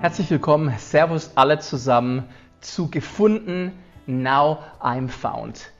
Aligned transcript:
Herzlich 0.00 0.30
willkommen, 0.30 0.72
Servus 0.78 1.32
alle 1.34 1.58
zusammen 1.58 2.28
zu 2.60 2.88
Gefunden, 2.88 3.72
Now 4.06 4.58
I'm 4.80 5.08
Found. 5.08 5.72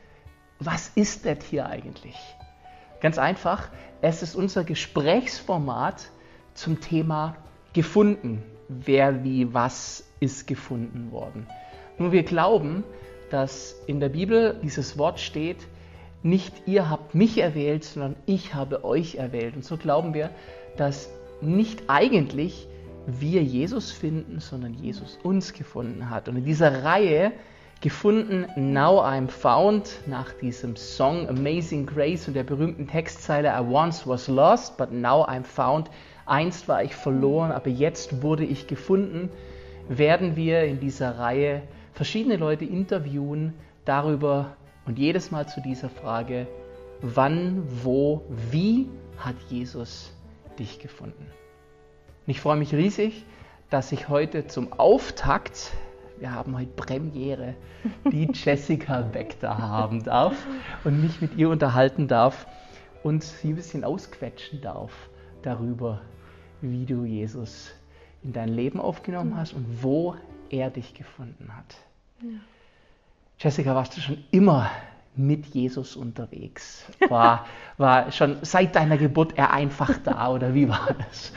Was 0.58 0.88
ist 0.96 1.24
das 1.24 1.44
hier 1.48 1.66
eigentlich? 1.66 2.16
Ganz 3.00 3.16
einfach, 3.16 3.68
es 4.02 4.24
ist 4.24 4.34
unser 4.34 4.64
Gesprächsformat 4.64 6.10
zum 6.54 6.80
Thema 6.80 7.36
gefunden. 7.72 8.42
Wer, 8.68 9.22
wie, 9.22 9.54
was 9.54 10.04
ist 10.18 10.48
gefunden 10.48 11.12
worden. 11.12 11.46
Nur 11.96 12.10
wir 12.10 12.24
glauben, 12.24 12.82
dass 13.30 13.76
in 13.86 14.00
der 14.00 14.08
Bibel 14.08 14.58
dieses 14.64 14.98
Wort 14.98 15.20
steht, 15.20 15.68
nicht 16.24 16.66
ihr 16.66 16.90
habt 16.90 17.14
mich 17.14 17.38
erwählt, 17.38 17.84
sondern 17.84 18.16
ich 18.26 18.52
habe 18.52 18.84
euch 18.84 19.14
erwählt. 19.14 19.54
Und 19.54 19.64
so 19.64 19.76
glauben 19.76 20.12
wir, 20.12 20.30
dass 20.76 21.08
nicht 21.40 21.84
eigentlich 21.86 22.66
wir 23.08 23.42
Jesus 23.42 23.90
finden, 23.90 24.38
sondern 24.38 24.74
Jesus 24.74 25.18
uns 25.22 25.54
gefunden 25.54 26.10
hat. 26.10 26.28
Und 26.28 26.36
in 26.36 26.44
dieser 26.44 26.84
Reihe 26.84 27.32
gefunden 27.80 28.46
Now 28.56 29.02
I'm 29.02 29.28
Found 29.28 30.00
nach 30.06 30.32
diesem 30.34 30.76
Song 30.76 31.26
Amazing 31.28 31.86
Grace 31.86 32.28
und 32.28 32.34
der 32.34 32.42
berühmten 32.42 32.86
Textzeile 32.86 33.48
I 33.48 33.60
once 33.60 34.06
was 34.06 34.28
lost, 34.28 34.76
but 34.76 34.92
now 34.92 35.26
I'm 35.26 35.44
found. 35.44 35.90
Einst 36.26 36.68
war 36.68 36.82
ich 36.82 36.94
verloren, 36.94 37.50
aber 37.50 37.70
jetzt 37.70 38.22
wurde 38.22 38.44
ich 38.44 38.66
gefunden. 38.66 39.30
Werden 39.88 40.36
wir 40.36 40.64
in 40.64 40.78
dieser 40.78 41.18
Reihe 41.18 41.62
verschiedene 41.94 42.36
Leute 42.36 42.66
interviewen 42.66 43.54
darüber 43.86 44.56
und 44.84 44.98
jedes 44.98 45.30
Mal 45.30 45.48
zu 45.48 45.62
dieser 45.62 45.88
Frage, 45.88 46.46
wann, 47.00 47.62
wo, 47.82 48.22
wie 48.50 48.86
hat 49.18 49.36
Jesus 49.48 50.12
dich 50.58 50.78
gefunden? 50.78 51.26
Und 52.28 52.32
ich 52.32 52.42
freue 52.42 52.58
mich 52.58 52.74
riesig, 52.74 53.24
dass 53.70 53.90
ich 53.90 54.10
heute 54.10 54.46
zum 54.46 54.74
Auftakt, 54.74 55.72
wir 56.18 56.30
haben 56.30 56.58
heute 56.58 56.72
Premiere, 56.76 57.54
die 58.12 58.28
Jessica 58.34 59.00
Beck 59.00 59.40
da 59.40 59.56
haben 59.56 60.04
darf 60.04 60.36
und 60.84 61.00
mich 61.00 61.22
mit 61.22 61.38
ihr 61.38 61.48
unterhalten 61.48 62.06
darf 62.06 62.46
und 63.02 63.24
sie 63.24 63.48
ein 63.48 63.56
bisschen 63.56 63.82
ausquetschen 63.82 64.60
darf 64.60 64.92
darüber, 65.40 66.02
wie 66.60 66.84
du 66.84 67.06
Jesus 67.06 67.70
in 68.22 68.34
dein 68.34 68.50
Leben 68.50 68.78
aufgenommen 68.78 69.34
hast 69.34 69.54
und 69.54 69.82
wo 69.82 70.14
er 70.50 70.68
dich 70.68 70.92
gefunden 70.92 71.48
hat. 71.56 71.76
Ja. 72.20 72.40
Jessica, 73.38 73.74
warst 73.74 73.96
du 73.96 74.02
schon 74.02 74.22
immer 74.32 74.70
mit 75.18 75.46
Jesus 75.46 75.96
unterwegs? 75.96 76.84
War, 77.08 77.46
war 77.76 78.10
schon 78.12 78.38
seit 78.42 78.76
deiner 78.76 78.96
Geburt 78.96 79.36
er 79.36 79.52
einfach 79.52 79.98
da 80.04 80.30
oder 80.30 80.54
wie 80.54 80.68
war 80.68 80.94
das? 81.08 81.32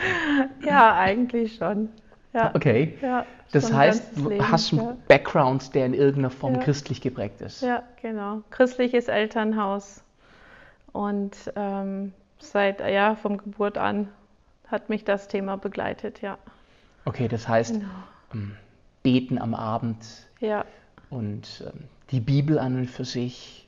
Ja, 0.64 0.96
eigentlich 0.96 1.56
schon. 1.56 1.90
Ja. 2.34 2.52
Okay. 2.56 2.98
Ja, 3.02 3.26
das 3.52 3.74
heißt, 3.74 4.18
du 4.18 4.42
hast 4.42 4.72
einen 4.72 4.82
ja. 4.82 4.98
Background, 5.08 5.76
der 5.76 5.86
in 5.86 5.94
irgendeiner 5.94 6.30
Form 6.30 6.60
christlich 6.60 7.02
geprägt 7.02 7.42
ist. 7.42 7.62
Ja, 7.62 7.84
genau. 8.02 8.44
Christliches 8.50 9.10
Elternhaus. 9.10 10.02
Und 10.94 11.36
ähm, 11.56 12.14
seit, 12.40 12.80
ja, 12.80 13.16
vom 13.16 13.38
Geburt 13.38 13.78
an 13.78 14.08
hat 14.68 14.90
mich 14.90 15.04
das 15.04 15.28
Thema 15.28 15.58
begleitet, 15.58 16.22
ja. 16.22 16.38
Okay, 17.04 17.28
das 17.28 17.48
heißt, 17.48 17.74
genau. 17.74 17.88
Ähm, 18.34 18.56
beten 19.04 19.38
am 19.38 19.54
Abend. 19.54 20.06
Ja. 20.40 20.66
Und 21.10 21.64
ähm, 21.66 21.86
die 22.12 22.20
Bibel 22.22 22.60
an 22.60 22.78
und 22.78 22.90
für 22.90 23.06
sich 23.06 23.68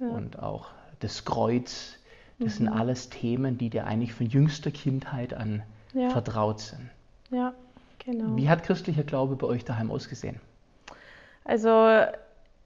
ja. 0.00 0.08
und 0.08 0.38
auch 0.38 0.68
das 1.00 1.24
Kreuz. 1.24 1.98
Das 2.38 2.54
mhm. 2.54 2.64
sind 2.64 2.68
alles 2.68 3.10
Themen, 3.10 3.58
die 3.58 3.70
dir 3.70 3.86
eigentlich 3.86 4.14
von 4.14 4.26
jüngster 4.26 4.70
Kindheit 4.70 5.34
an 5.34 5.62
ja. 5.92 6.10
vertraut 6.10 6.60
sind. 6.60 6.90
Ja, 7.30 7.52
genau. 8.04 8.36
Wie 8.36 8.48
hat 8.48 8.62
christlicher 8.62 9.02
Glaube 9.02 9.36
bei 9.36 9.46
euch 9.46 9.64
daheim 9.64 9.90
ausgesehen? 9.90 10.40
Also 11.44 11.88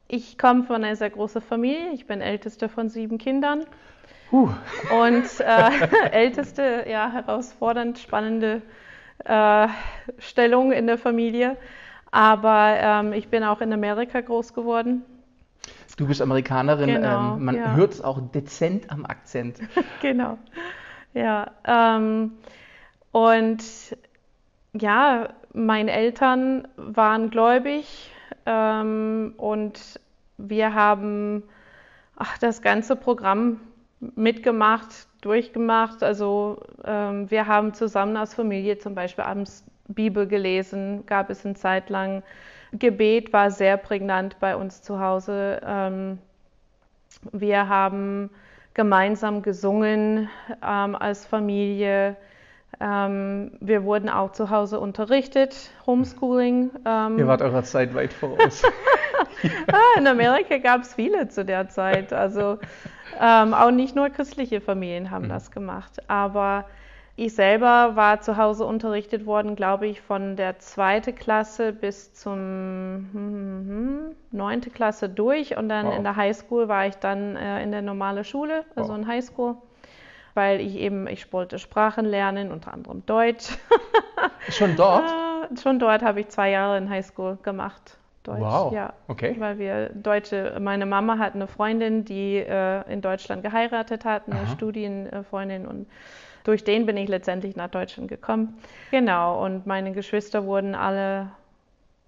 ich 0.09 0.37
komme 0.37 0.65
von 0.65 0.85
einer 0.85 0.97
sehr 0.97 1.11
großen 1.11 1.41
Familie. 1.41 1.93
Ich 1.95 2.07
bin 2.07 2.21
älteste 2.21 2.69
von 2.69 2.89
sieben 2.89 3.19
Kindern. 3.19 3.65
Uh. 4.31 4.51
Und 4.91 5.25
äh, 5.41 6.11
älteste, 6.13 6.85
ja, 6.89 7.11
herausfordernd, 7.11 7.99
spannende 7.99 8.63
äh, 9.25 9.69
Stellung 10.19 10.73
in 10.73 10.87
der 10.87 10.99
Familie. 10.99 11.57
Aber 12.11 12.75
ähm, 12.79 13.13
ich 13.15 13.29
bin 13.29 13.43
auch 13.43 13.61
in 13.63 13.73
Amerika 13.73 14.21
groß 14.21 14.53
geworden. 14.53 15.03
Du 16.03 16.09
bist 16.09 16.21
Amerikanerin, 16.21 16.89
genau, 16.89 17.37
ähm, 17.37 17.45
man 17.45 17.55
ja. 17.55 17.77
hört 17.77 17.93
es 17.93 18.01
auch 18.03 18.21
dezent 18.33 18.91
am 18.91 19.07
Akzent. 19.07 19.61
genau, 20.03 20.37
ja. 21.15 21.53
Ähm, 21.65 22.33
und 23.13 23.63
ja, 24.73 25.29
meine 25.53 25.93
Eltern 25.93 26.67
waren 26.77 27.31
gläubig 27.31 28.11
ähm, 28.47 29.35
und 29.37 30.01
wir 30.39 30.75
haben 30.75 31.45
ach, 32.17 32.37
das 32.39 32.63
ganze 32.63 32.97
Programm 32.97 33.61
mitgemacht, 34.01 35.07
durchgemacht. 35.21 36.03
Also 36.03 36.59
ähm, 36.85 37.31
wir 37.31 37.47
haben 37.47 37.75
zusammen 37.75 38.17
als 38.17 38.35
Familie 38.35 38.77
zum 38.79 38.97
Beispiel 38.97 39.23
abends 39.23 39.65
Bibel 39.87 40.27
gelesen, 40.27 41.07
gab 41.07 41.31
es 41.31 41.47
eine 41.47 41.55
Zeit 41.55 41.91
lang 41.91 42.25
Gebet 42.73 43.33
war 43.33 43.51
sehr 43.51 43.77
prägnant 43.77 44.39
bei 44.41 44.57
uns 44.57 44.83
zu 44.83 45.01
Hause. 45.01 45.61
Ähm, 45.65 46.19
wir 47.33 47.69
haben 47.69 48.31
gemeinsam 48.75 49.43
gesungen 49.43 50.31
ähm, 50.67 50.97
als 50.97 51.27
Familie. 51.27 52.17
Ähm, 52.81 53.53
wir 53.61 53.85
wurden 53.85 54.09
auch 54.09 54.33
zu 54.33 54.51
Hause 54.51 54.81
unterrichtet, 54.81 55.71
Homeschooling. 55.87 56.71
Ähm, 56.87 57.19
Ihr 57.19 57.27
wart 57.27 57.43
eurer 57.43 57.63
Zeit 57.63 57.95
weit 57.95 58.13
voraus. 58.13 58.63
ah, 59.73 59.99
in 59.99 60.07
Amerika 60.07 60.57
gab 60.59 60.83
es 60.83 60.95
viele 60.95 61.29
zu 61.29 61.45
der 61.45 61.69
Zeit. 61.69 62.13
Also 62.13 62.59
ähm, 63.21 63.53
auch 63.53 63.71
nicht 63.71 63.95
nur 63.95 64.09
christliche 64.09 64.61
Familien 64.61 65.11
haben 65.11 65.27
mhm. 65.27 65.31
das 65.31 65.51
gemacht. 65.51 66.09
Aber 66.09 66.65
ich 67.15 67.35
selber 67.35 67.95
war 67.95 68.21
zu 68.21 68.37
Hause 68.37 68.65
unterrichtet 68.65 69.27
worden, 69.27 69.55
glaube 69.55 69.87
ich, 69.87 70.01
von 70.01 70.37
der 70.37 70.59
zweiten 70.59 71.15
Klasse 71.15 71.73
bis 71.73 72.15
zum 72.15 72.39
hm, 73.13 74.17
neunte 74.31 74.71
Klasse 74.71 75.09
durch 75.09 75.57
und 75.57 75.69
dann 75.69 75.87
wow. 75.87 75.97
in 75.97 76.05
der 76.05 76.17
Highschool 76.17 76.69
war 76.69 76.87
ich 76.87 76.97
dann 76.97 77.37
äh, 77.37 77.63
in 77.63 77.71
der 77.71 77.83
normalen 77.83 78.25
Schule, 78.25 78.65
also 78.77 78.93
wow. 78.93 78.99
in 78.99 79.07
Highschool, 79.07 79.57
weil 80.35 80.61
ich 80.61 80.77
eben, 80.77 81.07
ich 81.07 81.31
wollte 81.33 81.59
Sprachen 81.59 82.07
lernen, 82.07 82.51
unter 82.51 82.73
anderem 82.73 83.05
Deutsch. 83.05 83.59
Schon 84.49 84.77
dort? 84.77 85.05
äh, 85.05 85.61
schon 85.61 85.79
dort 85.79 86.03
habe 86.03 86.21
ich 86.21 86.29
zwei 86.29 86.51
Jahre 86.51 86.79
in 86.79 86.89
Highschool 86.89 87.37
gemacht. 87.43 87.99
Deutsch, 88.23 88.41
wow. 88.41 88.73
ja. 88.73 88.93
Okay. 89.09 89.35
Weil 89.39 89.59
wir 89.59 89.89
Deutsche, 89.91 90.57
meine 90.61 90.87
Mama 90.87 91.19
hat 91.19 91.35
eine 91.35 91.49
Freundin, 91.49 92.05
die 92.05 92.37
äh, 92.37 92.91
in 92.91 93.01
Deutschland 93.01 93.43
geheiratet 93.43 94.05
hat, 94.05 94.29
eine 94.29 94.41
Aha. 94.41 94.47
Studienfreundin 94.47 95.67
und 95.67 95.87
durch 96.45 96.65
den 96.65 96.87
bin 96.87 96.97
ich 96.97 97.09
letztendlich 97.09 97.57
nach 97.57 97.71
Deutschland 97.71 98.09
gekommen. 98.09 98.59
Genau, 98.91 99.45
und 99.45 99.67
meine 99.67 99.93
Geschwister 99.93 100.45
wurden 100.45 100.75
alle, 100.75 101.31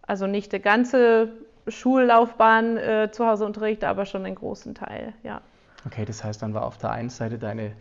also 0.02 0.26
nicht 0.26 0.52
die 0.52 0.60
ganze 0.60 1.32
Schullaufbahn 1.68 2.76
äh, 2.76 3.08
zu 3.12 3.26
Hause 3.26 3.46
unterrichtet, 3.46 3.88
aber 3.88 4.06
schon 4.06 4.24
einen 4.24 4.34
großen 4.34 4.74
Teil, 4.74 5.14
ja. 5.22 5.40
Okay, 5.86 6.04
das 6.04 6.24
heißt, 6.24 6.42
dann 6.42 6.54
war 6.54 6.64
auf 6.64 6.78
der 6.78 6.90
einen 6.90 7.10
Seite 7.10 7.38
deine 7.38 7.72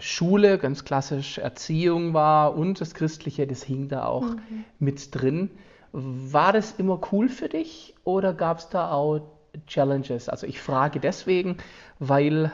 Schule, 0.00 0.58
ganz 0.58 0.84
klassisch 0.84 1.38
Erziehung 1.38 2.14
war 2.14 2.56
und 2.56 2.80
das 2.80 2.94
Christliche, 2.94 3.46
das 3.46 3.62
hing 3.62 3.88
da 3.88 4.06
auch 4.06 4.22
mhm. 4.22 4.64
mit 4.78 5.14
drin. 5.14 5.50
War 5.92 6.52
das 6.52 6.72
immer 6.72 7.00
cool 7.12 7.28
für 7.28 7.48
dich 7.48 7.94
oder 8.04 8.34
gab 8.34 8.58
es 8.58 8.68
da 8.68 8.90
auch 8.90 9.20
Challenges? 9.66 10.28
Also 10.28 10.46
ich 10.46 10.60
frage 10.60 11.00
deswegen, 11.00 11.58
weil 11.98 12.50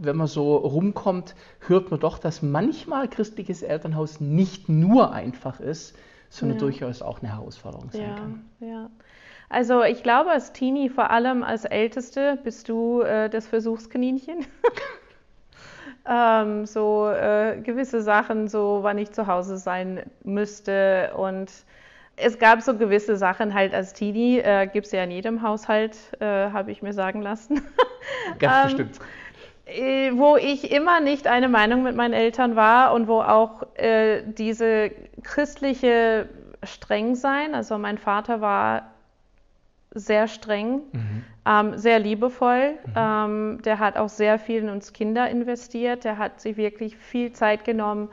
wenn 0.00 0.16
man 0.16 0.26
so 0.26 0.56
rumkommt, 0.56 1.34
hört 1.66 1.90
man 1.90 2.00
doch, 2.00 2.18
dass 2.18 2.42
manchmal 2.42 3.08
christliches 3.08 3.62
Elternhaus 3.62 4.20
nicht 4.20 4.68
nur 4.68 5.12
einfach 5.12 5.60
ist, 5.60 5.96
sondern 6.28 6.58
ja. 6.58 6.60
durchaus 6.60 7.02
auch 7.02 7.20
eine 7.20 7.32
Herausforderung 7.32 7.90
sein 7.90 8.02
ja, 8.02 8.14
kann. 8.14 8.44
Ja. 8.60 8.90
Also 9.48 9.84
ich 9.84 10.02
glaube, 10.02 10.30
als 10.30 10.52
Teenie, 10.52 10.88
vor 10.88 11.10
allem 11.10 11.42
als 11.42 11.64
Älteste, 11.64 12.38
bist 12.42 12.68
du 12.68 13.02
äh, 13.02 13.30
das 13.30 13.46
Versuchskaninchen. 13.46 14.44
ähm, 16.08 16.66
so 16.66 17.08
äh, 17.08 17.60
gewisse 17.62 18.02
Sachen, 18.02 18.48
so 18.48 18.80
wann 18.82 18.98
ich 18.98 19.12
zu 19.12 19.26
Hause 19.26 19.56
sein 19.56 20.02
müsste 20.24 21.12
und 21.16 21.50
es 22.16 22.38
gab 22.38 22.62
so 22.62 22.76
gewisse 22.76 23.16
Sachen 23.16 23.52
halt 23.52 23.74
als 23.74 23.92
Teenie, 23.92 24.38
äh, 24.38 24.66
gibt 24.66 24.86
es 24.86 24.92
ja 24.92 25.04
in 25.04 25.10
jedem 25.10 25.42
Haushalt, 25.42 25.96
äh, 26.18 26.50
habe 26.50 26.72
ich 26.72 26.82
mir 26.82 26.94
sagen 26.94 27.20
lassen. 27.20 27.60
Ganz 28.38 28.56
ähm, 28.72 28.76
bestimmt. 28.76 28.98
Äh, 29.66 30.12
wo 30.14 30.36
ich 30.36 30.70
immer 30.70 31.00
nicht 31.00 31.26
eine 31.26 31.48
Meinung 31.48 31.82
mit 31.82 31.96
meinen 31.96 32.14
Eltern 32.14 32.54
war 32.54 32.94
und 32.94 33.08
wo 33.08 33.20
auch 33.20 33.64
äh, 33.74 34.22
diese 34.24 34.92
christliche 35.24 36.28
Strengsein, 36.62 37.52
also 37.54 37.76
mein 37.76 37.98
Vater 37.98 38.40
war 38.40 38.92
sehr 39.90 40.28
streng, 40.28 40.82
mhm. 40.92 41.24
ähm, 41.46 41.78
sehr 41.78 41.98
liebevoll. 41.98 42.74
Mhm. 42.86 42.92
Ähm, 42.94 43.62
der 43.64 43.80
hat 43.80 43.96
auch 43.96 44.08
sehr 44.08 44.38
viel 44.38 44.62
in 44.62 44.68
uns 44.68 44.92
Kinder 44.92 45.28
investiert. 45.28 46.04
Der 46.04 46.16
hat 46.16 46.40
sich 46.40 46.56
wirklich 46.56 46.96
viel 46.96 47.32
Zeit 47.32 47.64
genommen 47.64 48.08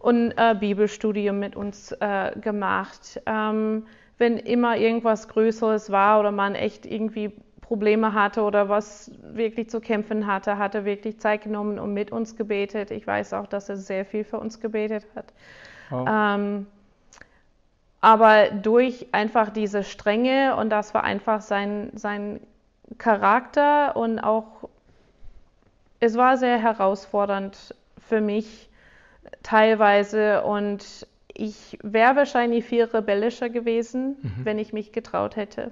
und 0.00 0.32
äh, 0.36 0.54
Bibelstudium 0.58 1.38
mit 1.38 1.56
uns 1.56 1.92
äh, 1.92 2.32
gemacht. 2.38 3.20
Ähm, 3.24 3.86
wenn 4.18 4.36
immer 4.36 4.76
irgendwas 4.76 5.28
Größeres 5.28 5.90
war 5.90 6.20
oder 6.20 6.32
man 6.32 6.54
echt 6.54 6.84
irgendwie 6.84 7.32
Probleme 7.68 8.14
hatte 8.14 8.44
oder 8.44 8.70
was 8.70 9.10
wirklich 9.20 9.68
zu 9.68 9.82
kämpfen 9.82 10.26
hatte, 10.26 10.56
hat 10.56 10.74
er 10.74 10.86
wirklich 10.86 11.20
Zeit 11.20 11.42
genommen 11.42 11.78
und 11.78 11.92
mit 11.92 12.10
uns 12.10 12.34
gebetet. 12.34 12.90
Ich 12.90 13.06
weiß 13.06 13.34
auch, 13.34 13.46
dass 13.46 13.68
er 13.68 13.76
sehr 13.76 14.06
viel 14.06 14.24
für 14.24 14.40
uns 14.40 14.58
gebetet 14.58 15.06
hat. 15.14 15.26
Oh. 15.90 16.06
Ähm, 16.08 16.66
aber 18.00 18.48
durch 18.48 19.08
einfach 19.12 19.50
diese 19.50 19.84
Strenge 19.84 20.56
und 20.56 20.70
das 20.70 20.94
war 20.94 21.04
einfach 21.04 21.42
sein, 21.42 21.90
sein 21.94 22.40
Charakter 22.96 23.96
und 23.96 24.18
auch 24.18 24.70
es 26.00 26.16
war 26.16 26.38
sehr 26.38 26.56
herausfordernd 26.56 27.74
für 27.98 28.22
mich 28.22 28.70
teilweise 29.42 30.42
und 30.42 31.06
ich 31.34 31.78
wäre 31.82 32.16
wahrscheinlich 32.16 32.64
viel 32.64 32.84
rebellischer 32.84 33.50
gewesen, 33.50 34.16
mhm. 34.22 34.44
wenn 34.44 34.58
ich 34.58 34.72
mich 34.72 34.90
getraut 34.92 35.36
hätte. 35.36 35.70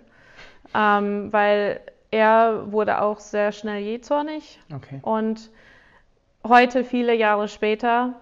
Ähm, 0.75 1.33
weil 1.33 1.81
er 2.11 2.73
wurde 2.73 3.01
auch 3.01 3.21
sehr 3.21 3.53
schnell 3.53 3.83
jähzornig. 3.83 4.61
Okay. 4.75 5.01
Und 5.03 5.51
heute, 6.47 6.85
viele 6.85 7.15
Jahre 7.15 7.49
später, 7.49 8.15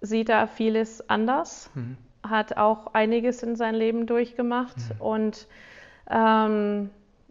sieht 0.00 0.28
er 0.28 0.46
vieles 0.46 1.08
anders, 1.08 1.70
mhm. 1.74 1.96
hat 2.28 2.56
auch 2.56 2.94
einiges 2.94 3.42
in 3.42 3.56
sein 3.56 3.74
Leben 3.74 4.06
durchgemacht. 4.06 4.76
Mhm. 4.76 5.00
Und 5.00 5.48
ähm, 6.10 6.90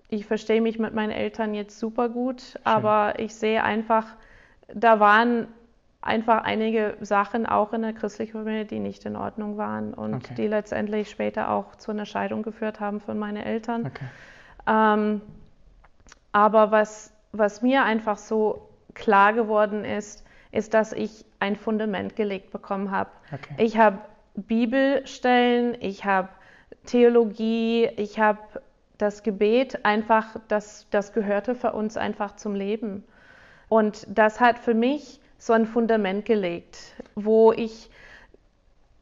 ich 0.10 0.26
verstehe 0.26 0.62
mich 0.62 0.80
mit 0.80 0.94
meinen 0.94 1.12
Eltern 1.12 1.54
jetzt 1.54 1.80
super 1.80 2.10
gut, 2.10 2.42
Schön. 2.42 2.62
aber 2.64 3.20
ich 3.20 3.36
sehe 3.36 3.64
einfach, 3.64 4.06
da 4.74 5.00
waren 5.00 5.48
einfach 6.02 6.44
einige 6.44 6.98
Sachen 7.02 7.46
auch 7.46 7.74
in 7.74 7.84
der 7.84 7.94
christlichen 7.94 8.34
Familie, 8.34 8.66
die 8.66 8.80
nicht 8.80 9.06
in 9.06 9.16
Ordnung 9.16 9.58
waren 9.58 9.94
und 9.94 10.16
okay. 10.16 10.34
die 10.36 10.48
letztendlich 10.48 11.10
später 11.10 11.50
auch 11.52 11.76
zu 11.76 11.92
einer 11.92 12.06
Scheidung 12.06 12.42
geführt 12.42 12.80
haben 12.80 13.00
von 13.00 13.20
meinen 13.20 13.44
Eltern. 13.44 13.86
Okay. 13.86 14.06
Ähm, 14.68 15.22
aber 16.32 16.72
was, 16.72 17.14
was 17.32 17.62
mir 17.62 17.84
einfach 17.84 18.18
so 18.18 18.70
klar 18.94 19.34
geworden 19.34 19.86
ist, 19.86 20.24
ist, 20.52 20.74
dass 20.74 20.94
ich 20.94 21.26
ein 21.40 21.56
Fundament 21.56 22.16
gelegt 22.16 22.52
bekommen 22.52 22.92
habe. 22.92 23.10
Okay. 23.34 23.56
Ich 23.58 23.78
habe 23.78 24.00
Bibelstellen, 24.36 25.76
ich 25.80 26.06
habe 26.06 26.30
Theologie, 26.86 27.90
ich 27.98 28.20
habe 28.20 28.40
das 28.98 29.24
Gebet 29.24 29.84
einfach, 29.86 30.36
das, 30.48 30.88
das 30.92 31.14
gehörte 31.14 31.56
für 31.56 31.74
uns 31.74 31.98
einfach 31.98 32.36
zum 32.36 32.56
Leben. 32.56 33.04
Und 33.68 34.06
das 34.10 34.40
hat 34.40 34.60
für 34.60 34.74
mich 34.74 35.20
so 35.38 35.54
ein 35.54 35.66
Fundament 35.66 36.26
gelegt, 36.26 36.78
wo 37.16 37.52
ich 37.52 37.90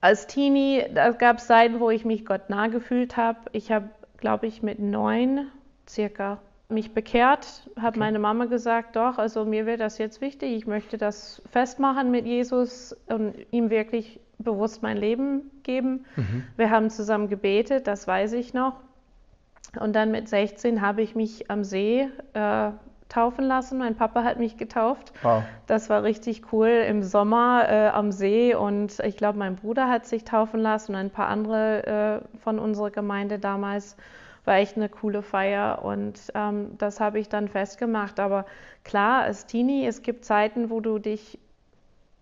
als 0.02 0.28
Teenie, 0.28 0.86
da 0.94 1.12
gab 1.12 1.38
es 1.40 1.48
Zeiten, 1.48 1.80
wo 1.80 1.90
ich 1.90 2.06
mich 2.06 2.26
Gott 2.26 2.50
nah 2.50 2.68
gefühlt 2.68 3.18
habe. 3.18 3.40
Ich 3.52 3.72
habe, 3.72 3.90
glaube 4.20 4.48
ich, 4.48 4.62
mit 4.62 4.80
neun 4.80 5.48
circa 5.88 6.40
mich 6.70 6.94
bekehrt, 6.94 7.68
habe 7.78 7.88
okay. 7.88 8.00
meine 8.00 8.20
Mama 8.20 8.46
gesagt, 8.46 8.96
doch, 8.96 9.18
also 9.18 9.44
mir 9.44 9.66
wäre 9.66 9.78
das 9.78 9.98
jetzt 9.98 10.22
wichtig, 10.22 10.52
ich 10.52 10.68
möchte 10.68 11.00
das 11.00 11.42
festmachen 11.50 12.12
mit 12.12 12.28
Jesus 12.28 12.96
und 13.08 13.34
ihm 13.50 13.72
wirklich 13.72 14.20
bewusst 14.38 14.84
mein 14.84 14.98
Leben 14.98 15.50
geben. 15.64 16.06
Mhm. 16.16 16.44
Wir 16.58 16.70
haben 16.70 16.90
zusammen 16.92 17.28
gebetet, 17.28 17.88
das 17.88 18.08
weiß 18.08 18.34
ich 18.34 18.54
noch. 18.54 18.76
Und 19.80 19.94
dann 19.94 20.12
mit 20.12 20.30
16 20.30 20.82
habe 20.82 21.02
ich 21.02 21.16
mich 21.16 21.50
am 21.50 21.64
See 21.64 22.08
äh, 22.34 22.72
taufen 23.10 23.46
lassen. 23.46 23.80
Mein 23.80 23.96
Papa 23.96 24.24
hat 24.24 24.40
mich 24.40 24.58
getauft. 24.58 25.12
Wow. 25.22 25.44
Das 25.68 25.90
war 25.90 26.04
richtig 26.04 26.54
cool 26.54 26.70
im 26.70 27.04
Sommer 27.04 27.66
äh, 27.68 27.88
am 27.90 28.12
See 28.12 28.56
und 28.56 29.00
ich 29.00 29.18
glaube, 29.18 29.38
mein 29.38 29.56
Bruder 29.56 29.90
hat 29.90 30.06
sich 30.06 30.24
taufen 30.24 30.60
lassen 30.60 30.94
und 30.94 31.00
ein 31.00 31.10
paar 31.10 31.28
andere 31.28 32.22
äh, 32.24 32.40
von 32.40 32.60
unserer 32.60 32.92
Gemeinde 32.92 33.40
damals. 33.40 33.98
War 34.46 34.56
echt 34.56 34.78
eine 34.78 34.90
coole 34.90 35.22
Feier 35.22 35.84
und 35.84 36.20
ähm, 36.34 36.78
das 36.78 37.00
habe 37.00 37.20
ich 37.20 37.28
dann 37.28 37.50
festgemacht. 37.50 38.20
Aber 38.20 38.46
klar, 38.84 39.24
als 39.24 39.46
Teenie, 39.46 39.86
es 39.86 40.02
gibt 40.02 40.24
Zeiten, 40.24 40.70
wo 40.70 40.80
du 40.80 40.98
dich 40.98 41.38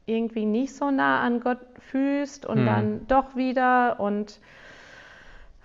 irgendwie 0.08 0.46
nicht 0.46 0.74
so 0.74 0.90
nah 0.90 1.22
an 1.22 1.42
Gott 1.42 1.60
fühlst 1.80 2.46
und 2.46 2.60
hm. 2.60 2.66
dann 2.66 3.08
doch 3.08 3.36
wieder 3.36 4.00
und 4.00 4.40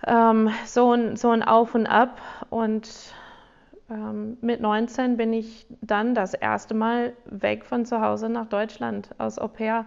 ähm, 0.05 0.51
so, 0.65 0.93
ein, 0.93 1.15
so 1.15 1.31
ein 1.31 1.43
Auf 1.43 1.75
und 1.75 1.87
Ab. 1.87 2.19
Und 2.49 3.13
ähm, 3.93 4.37
mit 4.41 4.61
19 4.61 5.17
bin 5.17 5.33
ich 5.33 5.67
dann 5.81 6.15
das 6.15 6.33
erste 6.33 6.73
Mal 6.73 7.13
weg 7.25 7.65
von 7.65 7.85
zu 7.85 8.01
Hause 8.01 8.29
nach 8.29 8.47
Deutschland 8.47 9.09
aus 9.17 9.37
Au 9.37 9.47
pair. 9.47 9.85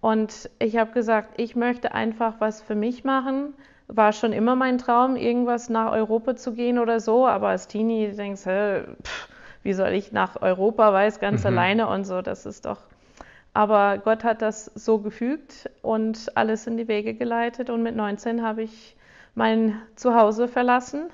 Und 0.00 0.48
ich 0.58 0.76
habe 0.76 0.92
gesagt, 0.92 1.34
ich 1.36 1.56
möchte 1.56 1.92
einfach 1.92 2.34
was 2.38 2.62
für 2.62 2.74
mich 2.74 3.04
machen. 3.04 3.54
War 3.88 4.12
schon 4.12 4.32
immer 4.32 4.54
mein 4.54 4.78
Traum, 4.78 5.16
irgendwas 5.16 5.68
nach 5.68 5.92
Europa 5.92 6.36
zu 6.36 6.52
gehen 6.52 6.78
oder 6.78 7.00
so. 7.00 7.26
Aber 7.26 7.48
als 7.48 7.66
Teenie 7.66 8.12
denkst 8.12 8.44
du, 8.44 8.96
wie 9.62 9.72
soll 9.72 9.90
ich 9.90 10.12
nach 10.12 10.40
Europa, 10.40 10.92
weiß 10.92 11.18
ganz 11.18 11.42
mhm. 11.42 11.48
alleine 11.48 11.88
und 11.88 12.04
so. 12.04 12.22
Das 12.22 12.46
ist 12.46 12.64
doch. 12.64 12.78
Aber 13.52 13.98
Gott 13.98 14.22
hat 14.22 14.42
das 14.42 14.66
so 14.66 14.98
gefügt 14.98 15.68
und 15.82 16.36
alles 16.36 16.68
in 16.68 16.76
die 16.76 16.86
Wege 16.86 17.14
geleitet. 17.14 17.68
Und 17.68 17.82
mit 17.82 17.96
19 17.96 18.42
habe 18.42 18.62
ich 18.62 18.96
mein 19.34 19.76
Zuhause 19.96 20.46
verlassen 20.46 21.10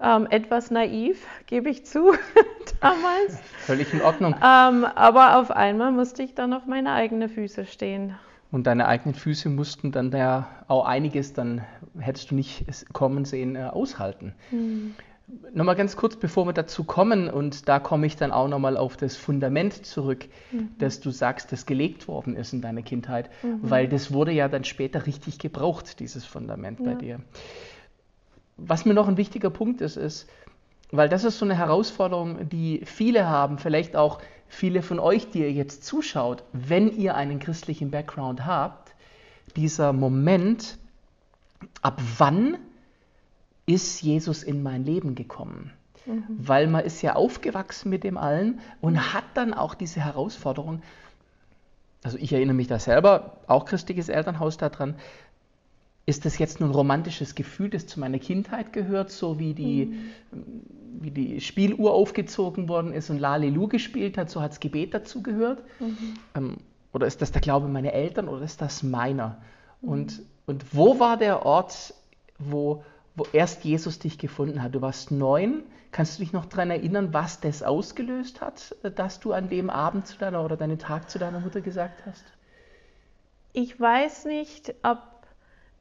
ähm, 0.00 0.26
etwas 0.30 0.70
naiv, 0.70 1.26
gebe 1.46 1.70
ich 1.70 1.84
zu, 1.86 2.12
damals. 2.80 3.40
Völlig 3.58 3.92
in 3.92 4.02
Ordnung. 4.02 4.34
Ähm, 4.34 4.84
aber 4.84 5.38
auf 5.38 5.50
einmal 5.50 5.92
musste 5.92 6.22
ich 6.22 6.34
dann 6.34 6.52
auf 6.52 6.66
meine 6.66 6.92
eigenen 6.92 7.28
Füße 7.28 7.66
stehen. 7.66 8.14
Und 8.50 8.66
deine 8.66 8.86
eigenen 8.86 9.14
Füße 9.14 9.48
mussten 9.48 9.92
dann 9.92 10.12
ja 10.12 10.46
auch 10.68 10.84
einiges, 10.84 11.32
dann 11.32 11.62
hättest 11.98 12.30
du 12.30 12.34
nicht 12.34 12.66
kommen 12.92 13.24
sehen, 13.24 13.56
äh, 13.56 13.62
aushalten. 13.64 14.34
Hm. 14.50 14.94
Nochmal 15.54 15.76
ganz 15.76 15.96
kurz, 15.96 16.16
bevor 16.16 16.46
wir 16.46 16.52
dazu 16.52 16.84
kommen, 16.84 17.30
und 17.30 17.66
da 17.66 17.78
komme 17.78 18.06
ich 18.06 18.16
dann 18.16 18.32
auch 18.32 18.48
nochmal 18.48 18.76
auf 18.76 18.98
das 18.98 19.16
Fundament 19.16 19.86
zurück, 19.86 20.26
mhm. 20.50 20.70
dass 20.78 21.00
du 21.00 21.10
sagst, 21.10 21.52
das 21.52 21.64
gelegt 21.64 22.06
worden 22.06 22.36
ist 22.36 22.52
in 22.52 22.60
deiner 22.60 22.82
Kindheit, 22.82 23.30
mhm. 23.42 23.60
weil 23.62 23.88
das 23.88 24.12
wurde 24.12 24.32
ja 24.32 24.48
dann 24.48 24.64
später 24.64 25.06
richtig 25.06 25.38
gebraucht, 25.38 26.00
dieses 26.00 26.26
Fundament 26.26 26.80
ja. 26.80 26.86
bei 26.86 26.94
dir 26.96 27.20
was 28.66 28.84
mir 28.84 28.94
noch 28.94 29.08
ein 29.08 29.16
wichtiger 29.16 29.50
Punkt 29.50 29.80
ist, 29.80 29.96
ist, 29.96 30.28
weil 30.90 31.08
das 31.08 31.24
ist 31.24 31.38
so 31.38 31.44
eine 31.44 31.56
Herausforderung, 31.56 32.48
die 32.48 32.82
viele 32.84 33.28
haben, 33.28 33.58
vielleicht 33.58 33.96
auch 33.96 34.20
viele 34.48 34.82
von 34.82 34.98
euch, 34.98 35.30
die 35.30 35.40
ihr 35.40 35.52
jetzt 35.52 35.84
zuschaut, 35.84 36.44
wenn 36.52 36.94
ihr 36.96 37.14
einen 37.14 37.38
christlichen 37.38 37.90
Background 37.90 38.44
habt, 38.44 38.94
dieser 39.56 39.92
Moment, 39.92 40.78
ab 41.80 42.00
wann 42.18 42.58
ist 43.66 44.02
Jesus 44.02 44.42
in 44.42 44.62
mein 44.62 44.84
Leben 44.84 45.14
gekommen? 45.14 45.72
Mhm. 46.04 46.24
Weil 46.28 46.66
man 46.66 46.84
ist 46.84 47.00
ja 47.00 47.14
aufgewachsen 47.14 47.88
mit 47.88 48.04
dem 48.04 48.18
allen 48.18 48.60
und 48.80 49.14
hat 49.14 49.24
dann 49.34 49.54
auch 49.54 49.74
diese 49.74 50.00
Herausforderung, 50.00 50.82
also 52.02 52.18
ich 52.18 52.32
erinnere 52.32 52.54
mich 52.54 52.66
da 52.66 52.78
selber, 52.78 53.38
auch 53.46 53.64
christliches 53.64 54.08
Elternhaus 54.08 54.58
daran, 54.58 54.96
ist 56.04 56.24
das 56.24 56.38
jetzt 56.38 56.60
nur 56.60 56.68
ein 56.68 56.74
romantisches 56.74 57.34
Gefühl, 57.34 57.70
das 57.70 57.86
zu 57.86 58.00
meiner 58.00 58.18
Kindheit 58.18 58.72
gehört, 58.72 59.10
so 59.10 59.38
wie 59.38 59.54
die, 59.54 59.86
mhm. 59.86 60.62
wie 61.00 61.10
die 61.10 61.40
Spieluhr 61.40 61.92
aufgezogen 61.92 62.68
worden 62.68 62.92
ist 62.92 63.10
und 63.10 63.18
Lalelu 63.18 63.68
gespielt 63.68 64.18
hat, 64.18 64.28
so 64.28 64.40
hat 64.40 64.50
das 64.50 64.60
Gebet 64.60 64.94
dazu 64.94 65.22
gehört? 65.22 65.62
Mhm. 65.80 66.14
Ähm, 66.34 66.56
oder 66.92 67.06
ist 67.06 67.22
das 67.22 67.32
der 67.32 67.40
Glaube 67.40 67.68
meiner 67.68 67.92
Eltern 67.92 68.28
oder 68.28 68.42
ist 68.42 68.60
das 68.60 68.82
meiner? 68.82 69.40
Mhm. 69.80 69.88
Und, 69.88 70.22
und 70.46 70.74
wo 70.74 70.98
war 70.98 71.16
der 71.16 71.46
Ort, 71.46 71.94
wo, 72.38 72.84
wo 73.14 73.26
erst 73.32 73.64
Jesus 73.64 74.00
dich 74.00 74.18
gefunden 74.18 74.62
hat? 74.62 74.74
Du 74.74 74.80
warst 74.80 75.12
neun. 75.12 75.62
Kannst 75.92 76.18
du 76.18 76.24
dich 76.24 76.32
noch 76.32 76.46
daran 76.46 76.70
erinnern, 76.70 77.12
was 77.12 77.40
das 77.40 77.62
ausgelöst 77.62 78.40
hat, 78.40 78.74
dass 78.96 79.20
du 79.20 79.32
an 79.32 79.50
dem 79.50 79.68
Abend 79.68 80.06
zu 80.06 80.18
deiner 80.18 80.42
oder 80.42 80.56
deinen 80.56 80.78
Tag 80.78 81.10
zu 81.10 81.18
deiner 81.18 81.38
Mutter 81.38 81.60
gesagt 81.60 82.06
hast? 82.06 82.24
Ich 83.52 83.78
weiß 83.78 84.24
nicht, 84.24 84.74
ob 84.82 85.11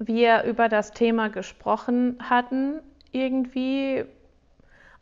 wir 0.07 0.43
über 0.43 0.69
das 0.69 0.91
Thema 0.91 1.29
gesprochen 1.29 2.17
hatten 2.21 2.79
irgendwie. 3.11 4.05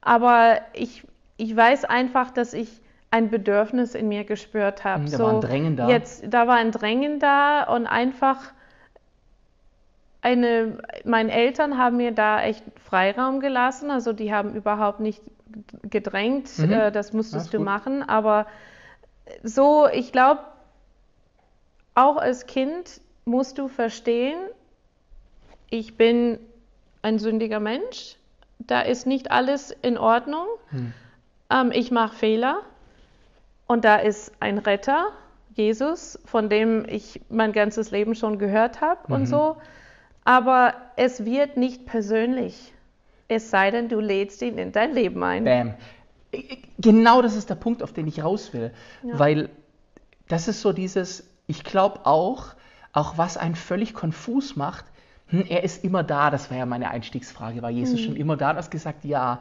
Aber 0.02 0.60
ich, 0.74 1.06
ich 1.38 1.56
weiß 1.56 1.86
einfach, 1.86 2.32
dass 2.32 2.54
ich 2.54 2.82
ein 3.12 3.30
Bedürfnis 3.30 3.96
in 3.96 4.08
mir 4.08 4.24
gespürt 4.24 4.84
habe. 4.84 5.06
Da 5.06 5.18
so, 5.18 5.24
war 5.24 5.34
ein 5.34 5.42
Drängen 5.42 5.76
da. 5.76 5.90
Jetzt, 5.90 6.26
da 6.30 6.48
war 6.48 6.56
ein 6.56 6.72
Drängen 6.72 7.20
da 7.20 7.64
und 7.64 7.88
einfach 7.88 8.54
eine, 10.22 10.78
meine 11.06 11.32
Eltern 11.32 11.78
haben 11.78 11.98
mir 11.98 12.12
da 12.12 12.42
echt 12.42 12.64
Freiraum 12.84 13.40
gelassen. 13.40 13.90
Also 13.90 14.14
die 14.14 14.34
haben 14.34 14.54
überhaupt 14.54 15.00
nicht 15.00 15.22
gedrängt, 15.84 16.50
mhm. 16.60 16.72
äh, 16.72 16.92
das 16.92 17.14
musstest 17.14 17.48
ja, 17.48 17.52
du 17.54 17.58
gut. 17.58 17.66
machen. 17.66 18.08
Aber 18.08 18.46
so, 19.44 19.88
ich 19.88 20.12
glaube, 20.12 20.42
auch 21.96 22.18
als 22.18 22.46
Kind 22.46 23.02
musst 23.26 23.58
du 23.58 23.68
verstehen, 23.68 24.38
ich 25.70 25.98
bin 25.98 26.40
ein 27.02 27.20
sündiger 27.20 27.60
Mensch. 27.60 28.16
da 28.60 28.82
ist 28.82 29.08
nicht 29.08 29.32
alles 29.32 29.72
in 29.82 29.98
Ordnung. 29.98 30.46
Hm. 30.70 30.94
Ähm, 31.50 31.72
ich 31.74 31.92
mache 31.92 32.16
Fehler. 32.16 32.62
Und 33.68 33.86
da 33.86 33.98
ist 33.98 34.34
ein 34.40 34.58
Retter, 34.58 35.10
Jesus, 35.54 36.20
von 36.26 36.50
dem 36.50 36.86
ich 36.88 37.22
mein 37.30 37.54
ganzes 37.54 37.92
Leben 37.92 38.16
schon 38.16 38.40
gehört 38.40 38.82
habe 38.82 39.00
mhm. 39.08 39.14
und 39.14 39.26
so. 39.28 39.58
Aber 40.24 40.74
es 40.96 41.24
wird 41.24 41.56
nicht 41.56 41.86
persönlich. 41.86 42.74
Es 43.28 43.50
sei 43.50 43.72
denn, 43.72 43.88
du 43.88 44.00
lädst 44.00 44.42
ihn 44.42 44.58
in 44.58 44.72
dein 44.72 44.94
Leben 44.94 45.24
ein. 45.24 45.44
Bam. 45.44 45.74
Genau 46.80 47.22
das 47.22 47.36
ist 47.36 47.50
der 47.50 47.56
Punkt, 47.56 47.84
auf 47.84 47.94
den 47.94 48.08
ich 48.08 48.24
raus 48.24 48.54
will. 48.54 48.72
Ja. 49.04 49.20
Weil 49.20 49.50
das 50.28 50.48
ist 50.48 50.62
so 50.62 50.74
dieses, 50.74 51.30
ich 51.48 51.64
glaube 51.64 52.06
auch, 52.06 52.56
auch 52.92 53.18
was 53.18 53.38
einen 53.38 53.56
völlig 53.56 53.94
konfus 53.94 54.56
macht, 54.56 54.86
hm, 55.30 55.46
er 55.48 55.64
ist 55.64 55.84
immer 55.84 56.04
da, 56.04 56.30
das 56.30 56.50
war 56.50 56.58
ja 56.58 56.66
meine 56.66 56.90
Einstiegsfrage, 56.90 57.62
war 57.62 57.70
Jesus 57.70 58.02
mhm. 58.02 58.06
schon 58.06 58.16
immer 58.16 58.38
da? 58.38 58.54
Du 58.54 58.58
hast 58.58 58.72
gesagt, 58.72 59.06
ja. 59.06 59.40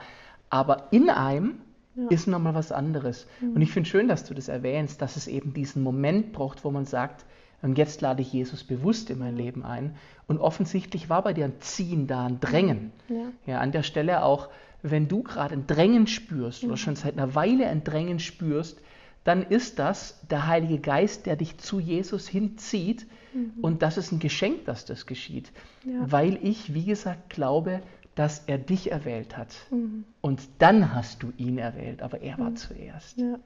Aber 0.51 0.89
in 0.91 1.11
einem 1.11 1.61
ja. 1.95 2.09
ist 2.11 2.27
nochmal 2.27 2.55
was 2.55 2.73
anderes. 2.73 3.27
Mhm. 3.41 3.55
Und 3.55 3.63
ich 3.63 3.73
finde 3.73 3.89
schön, 3.89 4.09
dass 4.09 4.25
du 4.25 4.35
das 4.35 4.49
erwähnst, 4.49 5.03
dass 5.03 5.17
es 5.17 5.27
eben 5.27 5.53
diesen 5.53 5.83
Moment 5.83 6.33
braucht, 6.33 6.65
wo 6.65 6.71
man 6.71 6.85
sagt, 6.85 7.25
und 7.61 7.77
jetzt 7.77 8.01
lade 8.01 8.23
ich 8.23 8.33
Jesus 8.33 8.63
bewusst 8.63 9.11
in 9.11 9.19
mein 9.19 9.37
Leben 9.37 9.65
ein. 9.65 9.97
Und 10.29 10.39
offensichtlich 10.39 11.11
war 11.11 11.23
bei 11.23 11.33
dir 11.33 11.45
ein 11.45 11.61
Ziehen 11.61 12.07
da, 12.07 12.27
ein 12.27 12.39
Drängen. 12.39 12.93
Ja, 13.09 13.33
ja 13.47 13.61
an 13.61 13.73
der 13.73 13.83
Stelle 13.83 14.23
auch, 14.23 14.49
wenn 14.83 15.09
du 15.09 15.23
gerade 15.25 15.55
ein 15.55 15.67
Drängen 15.67 16.07
spürst 16.07 16.63
mhm. 16.63 16.69
oder 16.69 16.77
schon 16.77 16.97
seit 16.97 17.15
einer 17.15 17.35
Weile 17.35 17.67
ein 17.67 17.83
Drängen 17.83 18.21
spürst, 18.21 18.81
dann 19.29 19.43
ist 19.43 19.79
das 19.79 20.19
der 20.31 20.47
Heilige 20.47 20.79
Geist, 20.79 21.27
der 21.27 21.37
dich 21.37 21.59
zu 21.59 21.79
Jesus 21.81 22.27
hinzieht. 22.27 23.07
Mhm. 23.35 23.53
Und 23.61 23.83
das 23.83 23.99
ist 23.99 24.11
ein 24.11 24.21
Geschenk, 24.21 24.65
dass 24.65 24.87
das 24.87 25.05
geschieht. 25.05 25.53
Ja. 25.85 26.11
Weil 26.11 26.39
ich, 26.43 26.73
wie 26.73 26.85
gesagt, 26.85 27.29
glaube, 27.29 27.83
dass 28.15 28.45
er 28.47 28.57
dich 28.57 28.91
erwählt 28.91 29.37
hat. 29.37 29.55
Mhm. 29.71 30.05
Und 30.23 30.41
dann 30.61 30.95
hast 30.95 31.23
du 31.23 31.35
ihn 31.37 31.59
erwählt, 31.59 32.01
aber 32.01 32.23
er 32.23 32.39
war 32.39 32.51
mhm. 32.51 32.57
zuerst. 32.57 33.19
Ja. 33.19 33.39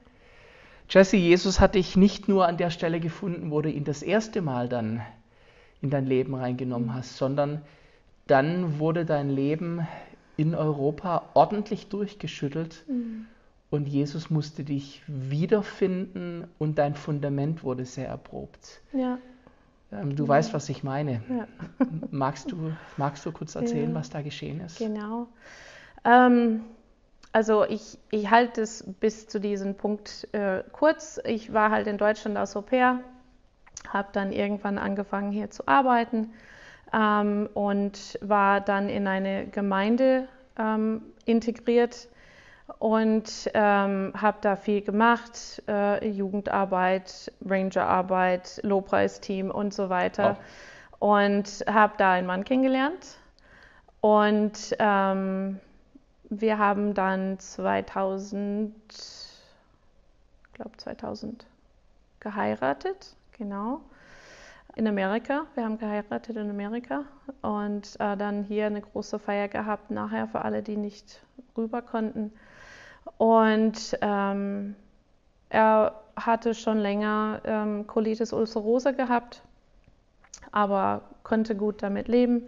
Jesse, 0.87 1.17
Jesus 1.17 1.59
hat 1.59 1.75
dich 1.75 1.97
nicht 1.97 2.29
nur 2.29 2.47
an 2.47 2.55
der 2.55 2.69
Stelle 2.69 3.01
gefunden, 3.01 3.51
wo 3.51 3.61
du 3.61 3.69
ihn 3.69 3.83
das 3.83 4.03
erste 4.03 4.41
Mal 4.41 4.69
dann 4.69 5.01
in 5.81 5.89
dein 5.89 6.05
Leben 6.05 6.33
reingenommen 6.33 6.87
mhm. 6.87 6.93
hast, 6.93 7.17
sondern 7.17 7.61
dann 8.27 8.79
wurde 8.79 9.03
dein 9.03 9.29
Leben 9.29 9.85
in 10.37 10.55
Europa 10.55 11.29
ordentlich 11.33 11.89
durchgeschüttelt 11.89 12.85
mhm. 12.87 13.25
Und 13.73 13.87
Jesus 13.87 14.29
musste 14.29 14.63
dich 14.63 15.01
wiederfinden 15.07 16.47
und 16.59 16.77
dein 16.77 16.93
Fundament 16.93 17.63
wurde 17.63 17.85
sehr 17.85 18.07
erprobt. 18.07 18.83
Ja. 18.91 19.17
Ähm, 19.91 20.15
du 20.15 20.25
ja. 20.25 20.29
weißt, 20.29 20.53
was 20.53 20.69
ich 20.69 20.83
meine. 20.83 21.23
Ja. 21.27 21.47
Magst, 22.11 22.51
du, 22.51 22.71
magst 22.97 23.25
du 23.25 23.31
kurz 23.31 23.55
erzählen, 23.55 23.89
ja. 23.89 23.95
was 23.95 24.11
da 24.11 24.21
geschehen 24.21 24.61
ist? 24.61 24.77
Genau. 24.77 25.25
Ähm, 26.05 26.61
also 27.31 27.65
ich, 27.65 27.97
ich 28.11 28.29
halte 28.29 28.61
es 28.61 28.83
bis 28.99 29.27
zu 29.27 29.39
diesem 29.39 29.73
Punkt 29.73 30.27
äh, 30.33 30.63
kurz. 30.71 31.19
Ich 31.25 31.51
war 31.51 31.71
halt 31.71 31.87
in 31.87 31.97
Deutschland 31.97 32.37
als 32.37 32.55
Au 32.55 32.61
pair, 32.61 32.99
habe 33.89 34.09
dann 34.11 34.31
irgendwann 34.31 34.77
angefangen 34.77 35.31
hier 35.31 35.49
zu 35.49 35.67
arbeiten 35.67 36.29
ähm, 36.93 37.49
und 37.55 38.19
war 38.21 38.61
dann 38.61 38.87
in 38.87 39.07
eine 39.07 39.47
Gemeinde 39.47 40.27
ähm, 40.59 41.01
integriert 41.25 42.07
und 42.79 43.49
ähm, 43.53 44.13
habe 44.15 44.37
da 44.41 44.55
viel 44.55 44.81
gemacht, 44.81 45.63
äh, 45.67 46.07
Jugendarbeit, 46.07 47.31
Rangerarbeit, 47.45 48.59
Lobpreisteam 48.63 49.51
und 49.51 49.73
so 49.73 49.89
weiter. 49.89 50.37
Oh. 50.99 51.07
Und 51.07 51.65
habe 51.67 51.93
da 51.97 52.13
einen 52.13 52.27
Mann 52.27 52.43
kennengelernt. 52.43 53.17
Und 54.01 54.75
ähm, 54.79 55.59
wir 56.29 56.57
haben 56.57 56.93
dann 56.93 57.39
2000, 57.39 58.73
ich 58.87 60.53
glaube 60.53 60.75
2000 60.77 61.45
geheiratet, 62.19 63.15
genau, 63.37 63.81
in 64.75 64.87
Amerika. 64.87 65.45
Wir 65.55 65.65
haben 65.65 65.77
geheiratet 65.77 66.35
in 66.35 66.49
Amerika 66.49 67.05
und 67.41 67.95
äh, 67.99 68.17
dann 68.17 68.43
hier 68.43 68.65
eine 68.65 68.81
große 68.81 69.19
Feier 69.19 69.47
gehabt, 69.47 69.91
nachher 69.91 70.27
für 70.27 70.43
alle, 70.43 70.63
die 70.63 70.77
nicht 70.77 71.21
rüber 71.55 71.81
konnten. 71.81 72.33
Und 73.17 73.97
ähm, 74.01 74.75
er 75.49 75.95
hatte 76.15 76.53
schon 76.53 76.79
länger 76.79 77.41
ähm, 77.43 77.87
Colitis 77.87 78.33
ulcerosa 78.33 78.91
gehabt, 78.91 79.43
aber 80.51 81.01
konnte 81.23 81.55
gut 81.55 81.81
damit 81.81 82.07
leben. 82.07 82.47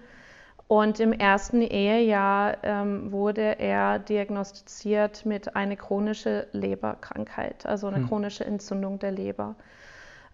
Und 0.68 1.00
im 1.00 1.14
ersten 1.14 1.62
Ehejahr 1.62 2.58
ähm, 2.64 3.12
wurde 3.12 3.60
er 3.60 4.00
diagnostiziert 4.00 5.26
mit 5.26 5.56
einer 5.56 5.76
chronischen 5.76 6.44
Leberkrankheit, 6.54 7.68
also 7.68 7.88
eine 7.88 7.98
hm. 7.98 8.08
chronische 8.08 8.46
Entzündung 8.46 8.98
der 8.98 9.12
Leber. 9.12 9.56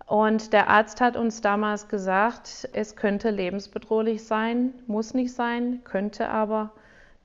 Und 0.05 0.53
der 0.53 0.69
Arzt 0.69 1.01
hat 1.01 1.17
uns 1.17 1.41
damals 1.41 1.87
gesagt, 1.89 2.67
es 2.73 2.95
könnte 2.95 3.29
lebensbedrohlich 3.29 4.25
sein, 4.25 4.73
muss 4.87 5.13
nicht 5.13 5.33
sein, 5.33 5.81
könnte 5.83 6.29
aber 6.29 6.71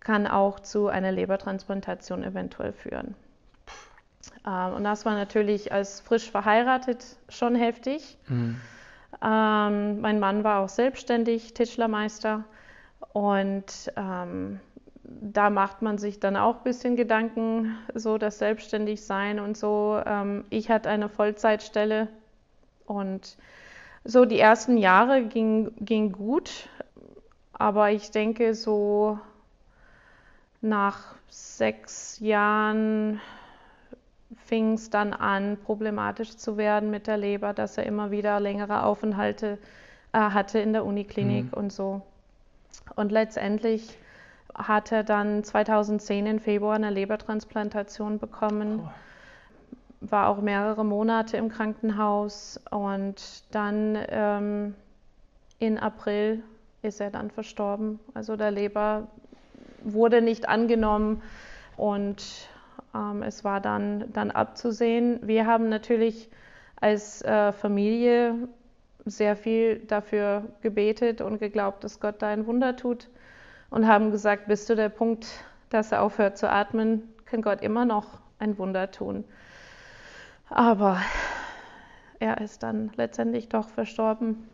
kann 0.07 0.29
auch 0.29 0.61
zu 0.61 0.87
einer 0.87 1.11
Lebertransplantation 1.11 2.23
eventuell 2.23 2.73
führen. 2.73 3.17
Ähm, 4.47 4.75
und 4.75 4.85
das 4.85 5.05
war 5.05 5.15
natürlich 5.15 5.73
als 5.73 6.01
frisch 6.01 6.31
verheiratet 6.31 7.05
schon 7.29 7.57
heftig. 7.57 8.17
Mhm. 8.29 8.61
Ähm, 9.21 10.01
mein 10.01 10.21
Mann 10.21 10.45
war 10.45 10.61
auch 10.61 10.69
selbstständig, 10.69 11.55
Tischlermeister. 11.55 12.45
Und 13.15 13.91
ähm, 13.97 14.61
da 15.03 15.51
macht 15.51 15.83
man 15.83 15.99
sich 15.99 16.21
dann 16.21 16.37
auch 16.37 16.59
ein 16.59 16.63
bisschen 16.63 16.95
Gedanken, 16.95 17.77
so 17.93 18.17
das 18.17 18.39
Selbstständigsein 18.39 19.41
und 19.41 19.57
so. 19.57 20.01
Ähm, 20.07 20.45
ich 20.51 20.71
hatte 20.71 20.89
eine 20.89 21.09
Vollzeitstelle 21.09 22.07
und 22.87 23.37
so 24.05 24.25
die 24.25 24.39
ersten 24.39 24.79
Jahre 24.79 25.25
ging, 25.25 25.73
ging 25.81 26.13
gut, 26.13 26.69
aber 27.53 27.91
ich 27.91 28.13
denke 28.13 28.55
so 28.55 29.19
nach 30.67 31.15
sechs 31.29 32.19
Jahren 32.21 33.21
fing 34.45 34.75
es 34.75 34.91
dann 34.91 35.13
an, 35.13 35.57
problematisch 35.65 36.37
zu 36.37 36.57
werden 36.57 36.91
mit 36.91 37.07
der 37.07 37.17
Leber, 37.17 37.53
dass 37.53 37.79
er 37.79 37.87
immer 37.87 38.11
wieder 38.11 38.41
längere 38.41 38.83
Aufenthalte 38.83 39.59
äh, 40.13 40.19
hatte 40.19 40.59
in 40.59 40.73
der 40.73 40.85
Uniklinik 40.85 41.47
mhm. 41.47 41.53
und 41.53 41.73
so. 41.73 42.03
Und 42.95 43.13
letztendlich 43.13 43.97
hat 44.55 44.93
er 44.93 45.05
dann 45.05 45.45
2010 45.45 46.27
im 46.27 46.39
Februar 46.41 46.75
eine 46.75 46.91
Lebertransplantation 46.91 48.19
bekommen, 48.19 48.81
oh. 48.85 50.09
war 50.11 50.29
auch 50.29 50.41
mehrere 50.41 50.85
Monate 50.85 51.37
im 51.37 51.49
Krankenhaus 51.49 52.61
und 52.71 53.45
dann 53.51 53.99
ähm, 54.09 54.75
in 55.59 55.79
April 55.79 56.43
ist 56.83 57.01
er 57.01 57.11
dann 57.11 57.31
verstorben. 57.31 57.99
Also 58.15 58.37
der 58.37 58.51
Leber 58.51 59.09
wurde 59.93 60.21
nicht 60.21 60.49
angenommen 60.49 61.23
und 61.77 62.49
ähm, 62.95 63.23
es 63.23 63.45
war 63.45 63.61
dann, 63.61 64.13
dann 64.13 64.31
abzusehen. 64.31 65.21
Wir 65.23 65.47
haben 65.47 65.69
natürlich 65.69 66.29
als 66.81 67.23
äh, 67.23 67.53
Familie 67.53 68.35
sehr 69.05 69.37
viel 69.37 69.79
dafür 69.79 70.45
gebetet 70.63 71.21
und 71.21 71.39
geglaubt, 71.39 71.85
dass 71.85 72.01
Gott 72.01 72.21
da 72.21 72.29
ein 72.29 72.47
Wunder 72.47 72.77
tut 72.77 73.09
und 73.71 73.87
haben 73.87 74.11
gesagt, 74.11 74.49
bis 74.49 74.67
zu 74.67 74.75
der 74.75 74.89
Punkt, 74.89 75.27
dass 75.71 75.93
er 75.93 76.03
aufhört 76.03 76.39
zu 76.39 76.51
atmen, 76.51 77.03
kann 77.25 77.43
Gott 77.43 77.61
immer 77.61 77.85
noch 77.85 78.19
ein 78.39 78.59
Wunder 78.59 78.91
tun. 78.91 79.25
Aber 80.49 81.01
er 82.19 82.41
ist 82.41 82.63
dann 82.63 82.91
letztendlich 82.97 83.49
doch 83.49 83.69
verstorben. 83.69 84.49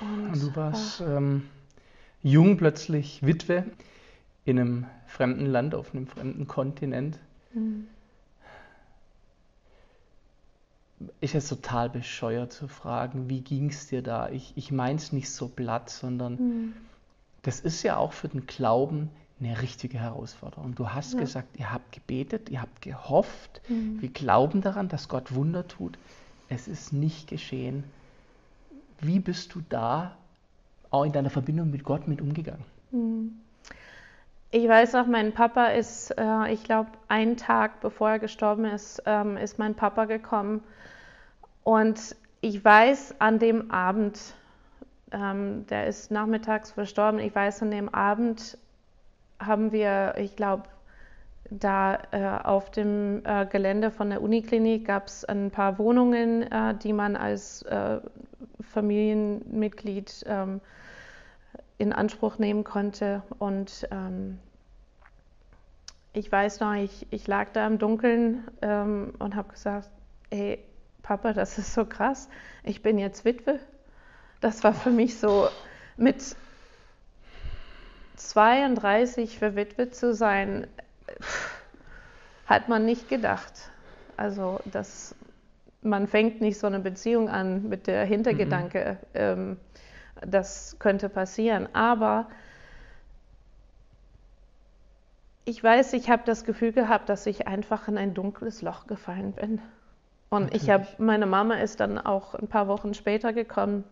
Und, 0.00 0.34
du 0.34 0.56
warst 0.56 1.00
ähm, 1.00 1.48
jung 2.24 2.56
plötzlich 2.56 3.24
Witwe 3.24 3.64
in 4.44 4.58
einem 4.58 4.86
fremden 5.06 5.46
Land, 5.46 5.74
auf 5.76 5.94
einem 5.94 6.08
fremden 6.08 6.48
Kontinent. 6.48 7.20
Mhm. 7.52 7.86
Ist 11.20 11.34
jetzt 11.34 11.48
total 11.48 11.90
bescheuert 11.90 12.52
zu 12.52 12.66
fragen, 12.66 13.28
wie 13.28 13.42
ging 13.42 13.68
es 13.68 13.88
dir 13.88 14.02
da? 14.02 14.30
Ich, 14.30 14.52
ich 14.56 14.72
meine 14.72 14.96
es 14.96 15.12
nicht 15.12 15.30
so 15.30 15.48
platt, 15.48 15.90
sondern 15.90 16.32
mhm. 16.34 16.72
das 17.42 17.60
ist 17.60 17.82
ja 17.82 17.96
auch 17.98 18.12
für 18.12 18.28
den 18.28 18.46
Glauben 18.46 19.10
eine 19.38 19.60
richtige 19.60 19.98
Herausforderung. 19.98 20.74
Du 20.74 20.90
hast 20.90 21.12
ja. 21.12 21.20
gesagt, 21.20 21.58
ihr 21.58 21.72
habt 21.72 21.92
gebetet, 21.92 22.48
ihr 22.48 22.62
habt 22.62 22.80
gehofft, 22.80 23.60
mhm. 23.68 24.00
wir 24.00 24.08
glauben 24.08 24.62
daran, 24.62 24.88
dass 24.88 25.08
Gott 25.08 25.34
Wunder 25.34 25.68
tut. 25.68 25.98
Es 26.48 26.68
ist 26.68 26.92
nicht 26.92 27.28
geschehen. 27.28 27.84
Wie 29.00 29.18
bist 29.18 29.54
du 29.54 29.62
da 29.68 30.16
auch 30.94 31.04
in 31.04 31.12
deiner 31.12 31.30
Verbindung 31.30 31.70
mit 31.70 31.84
Gott 31.84 32.08
mit 32.08 32.20
umgegangen? 32.20 32.64
Mhm. 32.90 33.32
Ich 34.50 34.68
weiß 34.68 34.92
noch, 34.92 35.08
mein 35.08 35.32
Papa 35.32 35.66
ist, 35.66 36.12
äh, 36.16 36.52
ich 36.52 36.62
glaube, 36.62 36.90
einen 37.08 37.36
Tag 37.36 37.80
bevor 37.80 38.10
er 38.10 38.18
gestorben 38.20 38.64
ist, 38.64 39.02
ähm, 39.04 39.36
ist 39.36 39.58
mein 39.58 39.74
Papa 39.74 40.04
gekommen. 40.04 40.62
Und 41.64 42.14
ich 42.40 42.64
weiß 42.64 43.16
an 43.18 43.40
dem 43.40 43.72
Abend, 43.72 44.20
ähm, 45.10 45.66
der 45.66 45.88
ist 45.88 46.12
nachmittags 46.12 46.70
verstorben, 46.70 47.18
ich 47.18 47.34
weiß 47.34 47.62
an 47.62 47.72
dem 47.72 47.88
Abend, 47.88 48.56
haben 49.40 49.72
wir, 49.72 50.14
ich 50.18 50.36
glaube, 50.36 50.64
da 51.50 51.98
äh, 52.12 52.44
auf 52.44 52.70
dem 52.70 53.22
äh, 53.24 53.46
Gelände 53.46 53.90
von 53.90 54.10
der 54.10 54.22
Uniklinik 54.22 54.86
gab 54.86 55.08
es 55.08 55.24
ein 55.24 55.50
paar 55.50 55.78
Wohnungen, 55.78 56.42
äh, 56.42 56.74
die 56.76 56.92
man 56.92 57.16
als 57.16 57.62
äh, 57.62 57.98
Familienmitglied 58.74 60.24
ähm, 60.26 60.60
in 61.78 61.92
Anspruch 61.92 62.38
nehmen 62.38 62.64
konnte. 62.64 63.22
Und 63.38 63.88
ähm, 63.90 64.38
ich 66.12 66.30
weiß 66.30 66.60
noch, 66.60 66.74
ich, 66.74 67.06
ich 67.10 67.26
lag 67.26 67.48
da 67.52 67.66
im 67.66 67.78
Dunkeln 67.78 68.44
ähm, 68.62 69.14
und 69.18 69.36
habe 69.36 69.52
gesagt, 69.52 69.88
ey, 70.30 70.58
Papa, 71.02 71.32
das 71.32 71.58
ist 71.58 71.74
so 71.74 71.84
krass, 71.84 72.28
ich 72.62 72.82
bin 72.82 72.98
jetzt 72.98 73.24
Witwe. 73.24 73.60
Das 74.40 74.64
war 74.64 74.74
für 74.74 74.90
mich 74.90 75.18
so 75.18 75.48
mit 75.96 76.36
32 78.16 79.38
verwitwet 79.38 79.94
zu 79.94 80.14
sein, 80.14 80.66
hat 82.46 82.68
man 82.68 82.84
nicht 82.84 83.08
gedacht. 83.08 83.70
Also, 84.16 84.60
dass 84.66 85.14
man 85.84 86.06
fängt 86.06 86.40
nicht 86.40 86.58
so 86.58 86.66
eine 86.66 86.80
Beziehung 86.80 87.28
an 87.28 87.68
mit 87.68 87.86
der 87.86 88.04
Hintergedanke, 88.04 88.98
mhm. 89.00 89.08
ähm, 89.14 89.56
das 90.26 90.76
könnte 90.78 91.08
passieren. 91.08 91.68
Aber 91.74 92.28
ich 95.44 95.62
weiß, 95.62 95.92
ich 95.92 96.08
habe 96.08 96.22
das 96.24 96.44
Gefühl 96.44 96.72
gehabt, 96.72 97.08
dass 97.08 97.26
ich 97.26 97.46
einfach 97.46 97.86
in 97.88 97.98
ein 97.98 98.14
dunkles 98.14 98.62
Loch 98.62 98.86
gefallen 98.86 99.32
bin. 99.32 99.60
Und 100.30 100.44
Natürlich. 100.44 100.62
ich 100.62 100.70
habe, 100.70 100.86
meine 100.98 101.26
Mama 101.26 101.56
ist 101.56 101.80
dann 101.80 101.98
auch 101.98 102.34
ein 102.34 102.48
paar 102.48 102.66
Wochen 102.66 102.94
später 102.94 103.32
gekommen. 103.32 103.84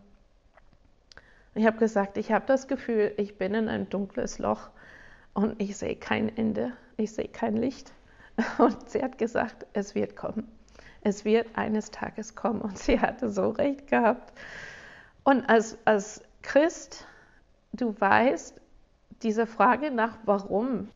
Ich 1.55 1.67
habe 1.67 1.77
gesagt, 1.77 2.17
ich 2.17 2.33
habe 2.33 2.47
das 2.47 2.69
Gefühl, 2.69 3.13
ich 3.19 3.37
bin 3.37 3.53
in 3.55 3.69
ein 3.69 3.91
dunkles 3.91 4.39
Loch 4.39 4.71
und 5.35 5.61
ich 5.61 5.77
sehe 5.77 5.97
kein 5.97 6.35
Ende, 6.35 6.73
ich 6.97 7.13
sehe 7.13 7.29
kein 7.29 7.57
Licht. 7.57 7.93
Und 8.59 8.89
sie 8.89 9.03
hat 9.03 9.19
gesagt, 9.19 9.67
es 9.75 9.95
wird 9.95 10.17
kommen. 10.17 10.49
Es 11.03 11.25
wird 11.25 11.49
eines 11.57 11.91
Tages 11.91 12.35
kommen. 12.35 12.61
Und 12.61 12.79
sie 12.79 13.01
hatte 13.01 13.31
so 13.31 13.51
recht 13.51 13.89
gehabt. 13.89 14.33
Und 15.25 15.49
als, 15.49 15.77
als 15.85 16.23
Christ, 16.43 17.07
du 17.73 17.95
weißt, 18.01 18.61
diese 19.23 19.47
Frage 19.47 19.91
nach 19.91 20.17
warum, 20.25 20.89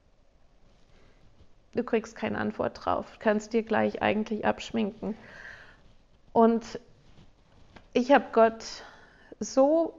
du 1.74 1.84
kriegst 1.84 2.16
keine 2.16 2.38
Antwort 2.38 2.84
drauf, 2.84 3.18
kannst 3.20 3.52
dir 3.52 3.62
gleich 3.62 4.02
eigentlich 4.02 4.44
abschminken. 4.44 5.16
Und 6.32 6.80
ich 7.92 8.12
habe 8.12 8.26
Gott 8.32 8.64
so 9.38 9.98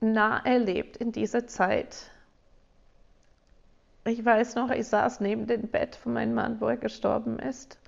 nah 0.00 0.44
erlebt 0.44 0.96
in 0.96 1.12
dieser 1.12 1.46
Zeit. 1.46 2.10
Ich 4.04 4.24
weiß 4.24 4.54
noch, 4.54 4.70
ich 4.70 4.86
saß 4.86 5.20
neben 5.20 5.46
dem 5.46 5.68
Bett 5.68 5.96
von 5.96 6.14
meinem 6.14 6.34
Mann, 6.34 6.60
wo 6.60 6.68
er 6.68 6.76
gestorben 6.76 7.38
ist. 7.38 7.78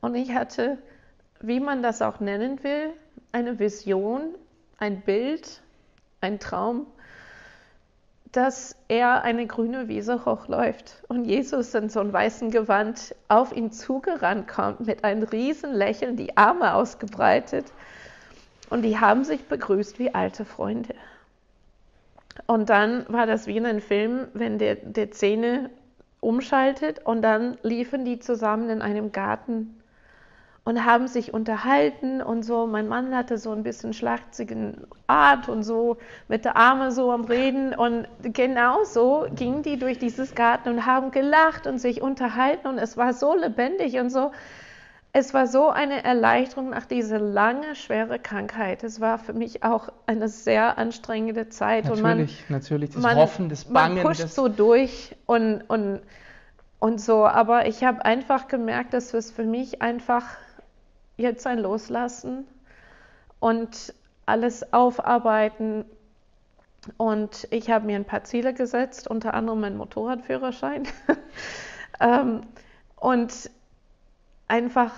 Und 0.00 0.14
ich 0.14 0.34
hatte, 0.34 0.78
wie 1.40 1.60
man 1.60 1.82
das 1.82 2.02
auch 2.02 2.20
nennen 2.20 2.62
will, 2.62 2.92
eine 3.32 3.58
Vision, 3.58 4.34
ein 4.78 5.00
Bild, 5.00 5.62
ein 6.20 6.38
Traum, 6.38 6.86
dass 8.32 8.76
er 8.88 9.22
eine 9.22 9.46
grüne 9.46 9.88
Wiese 9.88 10.24
hochläuft 10.24 11.02
und 11.08 11.24
Jesus 11.24 11.74
in 11.74 11.88
so 11.88 12.00
einem 12.00 12.12
weißen 12.12 12.50
Gewand 12.50 13.14
auf 13.28 13.54
ihn 13.54 13.72
zugerannt 13.72 14.46
kommt 14.46 14.86
mit 14.86 15.02
einem 15.04 15.24
riesen 15.24 15.74
Lächeln, 15.74 16.16
die 16.16 16.36
Arme 16.36 16.74
ausgebreitet 16.74 17.66
und 18.68 18.82
die 18.82 18.98
haben 18.98 19.24
sich 19.24 19.44
begrüßt 19.46 19.98
wie 19.98 20.14
alte 20.14 20.44
Freunde. 20.44 20.94
Und 22.46 22.70
dann 22.70 23.04
war 23.08 23.26
das 23.26 23.46
wie 23.46 23.56
in 23.56 23.66
einem 23.66 23.80
Film, 23.80 24.28
wenn 24.32 24.58
der, 24.58 24.76
der 24.76 25.10
Szene 25.10 25.70
umschaltet 26.20 27.04
und 27.04 27.22
dann 27.22 27.58
liefen 27.62 28.04
die 28.04 28.20
zusammen 28.20 28.70
in 28.70 28.82
einem 28.82 29.10
Garten 29.10 29.79
und 30.64 30.84
haben 30.84 31.08
sich 31.08 31.32
unterhalten 31.32 32.20
und 32.20 32.42
so. 32.42 32.66
Mein 32.66 32.86
Mann 32.86 33.16
hatte 33.16 33.38
so 33.38 33.50
ein 33.52 33.62
bisschen 33.62 33.92
schlachzigen 33.92 34.86
Art 35.06 35.48
und 35.48 35.62
so 35.62 35.96
mit 36.28 36.44
der 36.44 36.56
Arme 36.56 36.92
so 36.92 37.10
am 37.10 37.24
Reden 37.24 37.74
und 37.74 38.06
genau 38.22 38.84
so 38.84 39.26
gingen 39.34 39.62
die 39.62 39.78
durch 39.78 39.98
dieses 39.98 40.34
Garten 40.34 40.68
und 40.68 40.86
haben 40.86 41.10
gelacht 41.10 41.66
und 41.66 41.78
sich 41.78 42.02
unterhalten 42.02 42.68
und 42.68 42.78
es 42.78 42.96
war 42.96 43.14
so 43.14 43.34
lebendig 43.34 43.98
und 43.98 44.10
so. 44.10 44.32
Es 45.12 45.34
war 45.34 45.48
so 45.48 45.70
eine 45.70 46.04
Erleichterung 46.04 46.70
nach 46.70 46.86
dieser 46.86 47.18
lange, 47.18 47.74
schwere 47.74 48.20
Krankheit. 48.20 48.84
Es 48.84 49.00
war 49.00 49.18
für 49.18 49.32
mich 49.32 49.64
auch 49.64 49.88
eine 50.06 50.28
sehr 50.28 50.78
anstrengende 50.78 51.48
Zeit. 51.48 51.86
Natürlich, 51.86 51.98
und 51.98 52.02
man, 52.04 52.28
natürlich, 52.48 52.90
das 52.90 53.02
man, 53.02 53.16
Hoffen, 53.16 53.48
das 53.48 53.64
Bangen. 53.64 53.96
Man 53.96 54.04
pusht 54.04 54.28
so 54.28 54.46
durch 54.46 55.16
und, 55.26 55.62
und, 55.62 56.00
und 56.78 57.00
so. 57.00 57.26
Aber 57.26 57.66
ich 57.66 57.82
habe 57.82 58.04
einfach 58.04 58.46
gemerkt, 58.46 58.94
dass 58.94 59.12
es 59.12 59.32
für 59.32 59.42
mich 59.42 59.82
einfach 59.82 60.36
jetzt 61.20 61.46
ein 61.46 61.58
Loslassen 61.58 62.46
und 63.38 63.94
alles 64.26 64.72
aufarbeiten. 64.72 65.84
Und 66.96 67.46
ich 67.50 67.70
habe 67.70 67.86
mir 67.86 67.96
ein 67.96 68.04
paar 68.04 68.24
Ziele 68.24 68.54
gesetzt, 68.54 69.08
unter 69.08 69.34
anderem 69.34 69.60
meinen 69.60 69.76
Motorradführerschein. 69.76 70.84
ähm, 72.00 72.42
und 72.96 73.50
einfach, 74.48 74.92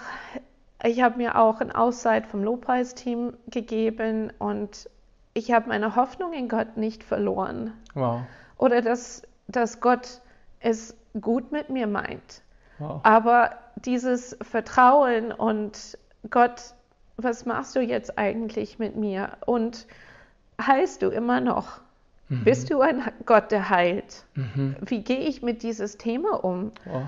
ich 0.84 1.02
habe 1.02 1.18
mir 1.18 1.38
auch 1.38 1.60
eine 1.60 1.76
Auszeit 1.76 2.26
vom 2.26 2.44
Lobpreisteam 2.44 3.36
gegeben 3.48 4.32
und 4.38 4.88
ich 5.34 5.52
habe 5.52 5.68
meine 5.68 5.96
Hoffnung 5.96 6.32
in 6.32 6.48
Gott 6.48 6.76
nicht 6.76 7.02
verloren. 7.02 7.72
Wow. 7.94 8.20
Oder 8.58 8.80
dass, 8.80 9.22
dass 9.48 9.80
Gott 9.80 10.20
es 10.60 10.96
gut 11.20 11.52
mit 11.52 11.68
mir 11.70 11.86
meint. 11.86 12.42
Wow. 12.78 13.00
Aber 13.02 13.50
dieses 13.76 14.36
Vertrauen 14.42 15.32
und 15.32 15.98
Gott, 16.30 16.74
was 17.16 17.46
machst 17.46 17.76
du 17.76 17.80
jetzt 17.80 18.18
eigentlich 18.18 18.78
mit 18.78 18.96
mir? 18.96 19.36
Und 19.46 19.86
heilst 20.60 21.02
du 21.02 21.08
immer 21.08 21.40
noch? 21.40 21.80
Mhm. 22.28 22.44
Bist 22.44 22.70
du 22.70 22.80
ein 22.80 23.02
Gott, 23.26 23.50
der 23.50 23.68
heilt? 23.68 24.24
Mhm. 24.34 24.76
Wie 24.80 25.02
gehe 25.02 25.20
ich 25.20 25.42
mit 25.42 25.62
dieses 25.62 25.98
Thema 25.98 26.42
um? 26.44 26.72
Wow. 26.84 27.02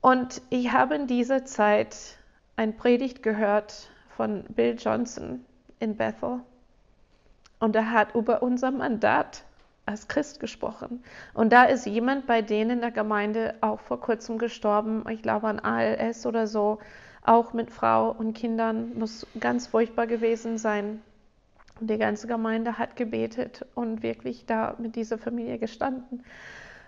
Und 0.00 0.42
ich 0.50 0.72
habe 0.72 0.94
in 0.94 1.06
dieser 1.06 1.44
Zeit 1.44 2.18
ein 2.56 2.76
Predigt 2.76 3.22
gehört 3.22 3.90
von 4.16 4.44
Bill 4.48 4.76
Johnson 4.78 5.44
in 5.78 5.96
Bethel. 5.96 6.40
Und 7.60 7.76
er 7.76 7.90
hat 7.90 8.14
über 8.14 8.42
unser 8.42 8.70
Mandat 8.70 9.44
als 9.86 10.06
Christ 10.06 10.38
gesprochen. 10.38 11.02
Und 11.34 11.52
da 11.52 11.64
ist 11.64 11.86
jemand 11.86 12.26
bei 12.26 12.42
denen 12.42 12.70
in 12.70 12.80
der 12.80 12.90
Gemeinde 12.90 13.54
auch 13.60 13.80
vor 13.80 14.00
kurzem 14.00 14.38
gestorben, 14.38 15.04
ich 15.08 15.22
glaube 15.22 15.48
an 15.48 15.60
ALS 15.60 16.26
oder 16.26 16.46
so, 16.46 16.78
auch 17.24 17.52
mit 17.52 17.70
Frau 17.70 18.10
und 18.10 18.34
Kindern, 18.34 18.98
muss 18.98 19.26
ganz 19.38 19.66
furchtbar 19.66 20.06
gewesen 20.06 20.58
sein. 20.58 21.02
Und 21.80 21.90
die 21.90 21.98
ganze 21.98 22.26
Gemeinde 22.26 22.78
hat 22.78 22.96
gebetet 22.96 23.64
und 23.74 24.02
wirklich 24.02 24.46
da 24.46 24.74
mit 24.78 24.96
dieser 24.96 25.18
Familie 25.18 25.58
gestanden. 25.58 26.24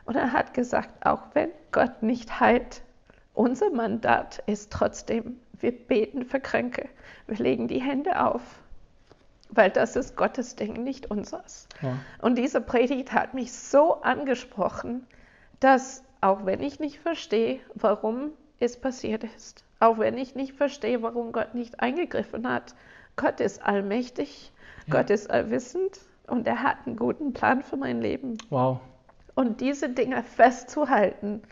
Und 0.04 0.16
er 0.16 0.32
hat 0.32 0.54
gesagt, 0.54 1.06
auch 1.06 1.22
wenn 1.34 1.50
Gott 1.72 2.02
nicht 2.02 2.40
heilt, 2.40 2.82
unser 3.34 3.70
Mandat 3.70 4.42
ist 4.46 4.72
trotzdem, 4.72 5.38
wir 5.60 5.72
beten 5.72 6.24
für 6.24 6.40
Kranke, 6.40 6.88
wir 7.26 7.36
legen 7.36 7.68
die 7.68 7.80
Hände 7.80 8.24
auf, 8.24 8.42
weil 9.50 9.70
das 9.70 9.96
ist 9.96 10.16
Gottes 10.16 10.56
Ding, 10.56 10.82
nicht 10.84 11.10
unseres. 11.10 11.68
Ja. 11.82 11.98
Und 12.20 12.38
diese 12.38 12.60
Predigt 12.60 13.12
hat 13.12 13.34
mich 13.34 13.52
so 13.52 14.00
angesprochen, 14.02 15.06
dass 15.60 16.02
auch 16.20 16.44
wenn 16.44 16.60
ich 16.60 16.80
nicht 16.80 16.98
verstehe, 16.98 17.60
warum 17.74 18.32
es 18.58 18.76
passiert 18.76 19.24
ist, 19.24 19.64
auch 19.80 19.98
wenn 19.98 20.16
ich 20.16 20.34
nicht 20.34 20.52
verstehe, 20.52 21.02
warum 21.02 21.32
Gott 21.32 21.54
nicht 21.54 21.80
eingegriffen 21.80 22.48
hat, 22.48 22.74
Gott 23.16 23.40
ist 23.40 23.62
allmächtig, 23.62 24.52
ja. 24.86 24.94
Gott 24.94 25.10
ist 25.10 25.30
allwissend 25.30 26.00
und 26.26 26.46
er 26.46 26.62
hat 26.62 26.86
einen 26.86 26.96
guten 26.96 27.32
Plan 27.32 27.62
für 27.62 27.76
mein 27.76 28.00
Leben. 28.00 28.38
Wow. 28.50 28.80
Und 29.34 29.60
diese 29.60 29.88
Dinge 29.88 30.22
festzuhalten, 30.22 31.42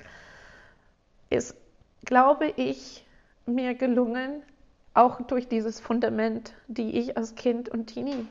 ist 1.31 1.57
glaube 2.05 2.53
ich, 2.57 3.07
mir 3.47 3.75
gelungen, 3.75 4.43
auch 4.95 5.21
durch 5.23 5.49
dieses 5.49 5.81
Fundament, 5.81 6.55
die 6.67 6.99
ich 6.99 7.17
als 7.17 7.35
Kind 7.35 7.69
und 7.69 7.87
Teenie 7.87 8.27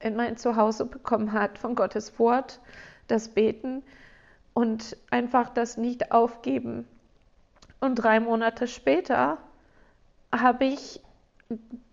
in 0.00 0.16
mein 0.16 0.36
Zuhause 0.36 0.86
bekommen 0.86 1.32
hat, 1.32 1.58
von 1.58 1.74
Gottes 1.74 2.18
Wort, 2.18 2.60
das 3.06 3.28
Beten 3.28 3.82
und 4.54 4.96
einfach 5.10 5.50
das 5.50 5.76
nicht 5.76 6.12
aufgeben. 6.12 6.86
Und 7.80 7.96
drei 7.96 8.20
Monate 8.20 8.66
später 8.66 9.38
habe 10.32 10.64
ich 10.64 11.00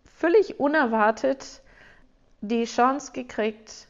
völlig 0.05 0.59
unerwartet 0.59 1.61
die 2.41 2.65
Chance 2.65 3.11
gekriegt, 3.11 3.87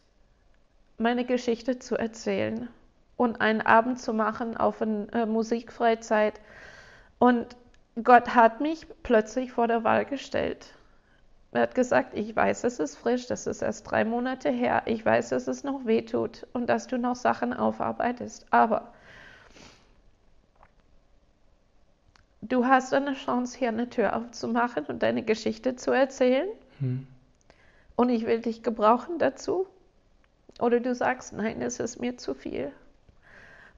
meine 0.97 1.25
Geschichte 1.25 1.79
zu 1.79 1.95
erzählen 1.95 2.69
und 3.17 3.41
einen 3.41 3.61
Abend 3.61 3.99
zu 3.99 4.13
machen 4.13 4.57
auf 4.57 4.81
eine 4.81 5.07
äh, 5.11 5.25
Musikfreizeit 5.25 6.39
und 7.19 7.55
Gott 8.03 8.35
hat 8.35 8.59
mich 8.59 8.87
plötzlich 9.03 9.53
vor 9.53 9.67
der 9.67 9.85
Wahl 9.85 10.05
gestellt. 10.05 10.73
Er 11.53 11.61
hat 11.61 11.75
gesagt, 11.75 12.13
ich 12.13 12.35
weiß, 12.35 12.65
es 12.65 12.79
ist 12.79 12.97
frisch, 12.97 13.27
das 13.27 13.47
ist 13.47 13.61
erst 13.61 13.89
drei 13.89 14.03
Monate 14.03 14.49
her, 14.49 14.83
ich 14.85 15.05
weiß, 15.05 15.29
dass 15.29 15.47
es 15.47 15.63
noch 15.63 15.85
weh 15.85 16.01
tut 16.01 16.45
und 16.51 16.67
dass 16.67 16.87
du 16.87 16.97
noch 16.97 17.15
Sachen 17.15 17.53
aufarbeitest, 17.53 18.45
aber 18.51 18.91
du 22.49 22.65
hast 22.65 22.93
eine 22.93 23.13
Chance, 23.13 23.57
hier 23.57 23.69
eine 23.69 23.89
Tür 23.89 24.15
aufzumachen 24.15 24.85
und 24.85 25.03
deine 25.03 25.23
Geschichte 25.23 25.75
zu 25.75 25.91
erzählen. 25.91 26.47
Hm. 26.79 27.07
Und 27.95 28.09
ich 28.09 28.25
will 28.25 28.41
dich 28.41 28.63
gebrauchen 28.63 29.19
dazu. 29.19 29.67
Oder 30.59 30.79
du 30.79 30.95
sagst, 30.95 31.33
nein, 31.33 31.61
es 31.61 31.79
ist 31.79 31.99
mir 31.99 32.17
zu 32.17 32.33
viel. 32.33 32.71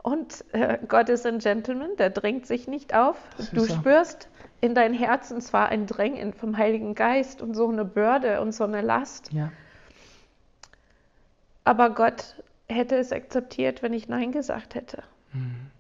Und 0.04 0.46
äh, 0.54 0.78
Gott 0.88 1.10
ist 1.10 1.26
ein 1.26 1.40
Gentleman, 1.40 1.96
der 1.98 2.10
drängt 2.10 2.46
sich 2.46 2.68
nicht 2.68 2.94
auf. 2.94 3.18
Du 3.52 3.66
spürst 3.66 4.30
in 4.62 4.74
dein 4.74 4.94
Herzen 4.94 5.42
zwar 5.42 5.70
ein 5.70 5.86
Drängen 5.86 6.34
vom 6.34 6.58
Heiligen 6.58 6.96
Geist 6.96 7.42
und 7.42 7.56
so 7.56 7.68
eine 7.68 7.86
Bürde 7.86 8.42
und 8.42 8.54
so 8.54 8.64
eine 8.64 8.82
Last. 8.82 9.32
Ja. 9.34 9.52
Aber 11.64 11.90
Gott 11.90 12.42
hätte 12.70 12.96
es 12.96 13.12
akzeptiert, 13.12 13.82
wenn 13.82 13.94
ich 13.94 14.08
Nein 14.08 14.32
gesagt 14.32 14.76
hätte. 14.76 15.04
Mhm. 15.34 15.72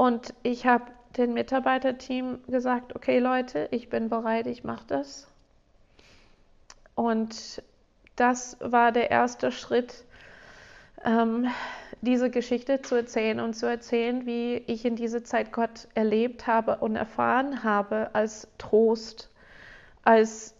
Und 0.00 0.32
ich 0.42 0.64
habe 0.64 0.86
dem 1.18 1.34
Mitarbeiterteam 1.34 2.38
gesagt, 2.46 2.96
okay 2.96 3.18
Leute, 3.18 3.68
ich 3.70 3.90
bin 3.90 4.08
bereit, 4.08 4.46
ich 4.46 4.64
mache 4.64 4.86
das. 4.86 5.28
Und 6.94 7.62
das 8.16 8.56
war 8.60 8.92
der 8.92 9.10
erste 9.10 9.52
Schritt, 9.52 10.06
ähm, 11.04 11.48
diese 12.00 12.30
Geschichte 12.30 12.80
zu 12.80 12.94
erzählen 12.94 13.40
und 13.40 13.52
zu 13.52 13.66
erzählen, 13.66 14.24
wie 14.24 14.62
ich 14.68 14.86
in 14.86 14.96
dieser 14.96 15.22
Zeit 15.22 15.52
Gott 15.52 15.86
erlebt 15.92 16.46
habe 16.46 16.78
und 16.78 16.96
erfahren 16.96 17.62
habe 17.62 18.08
als 18.14 18.48
Trost, 18.56 19.28
als 20.02 20.54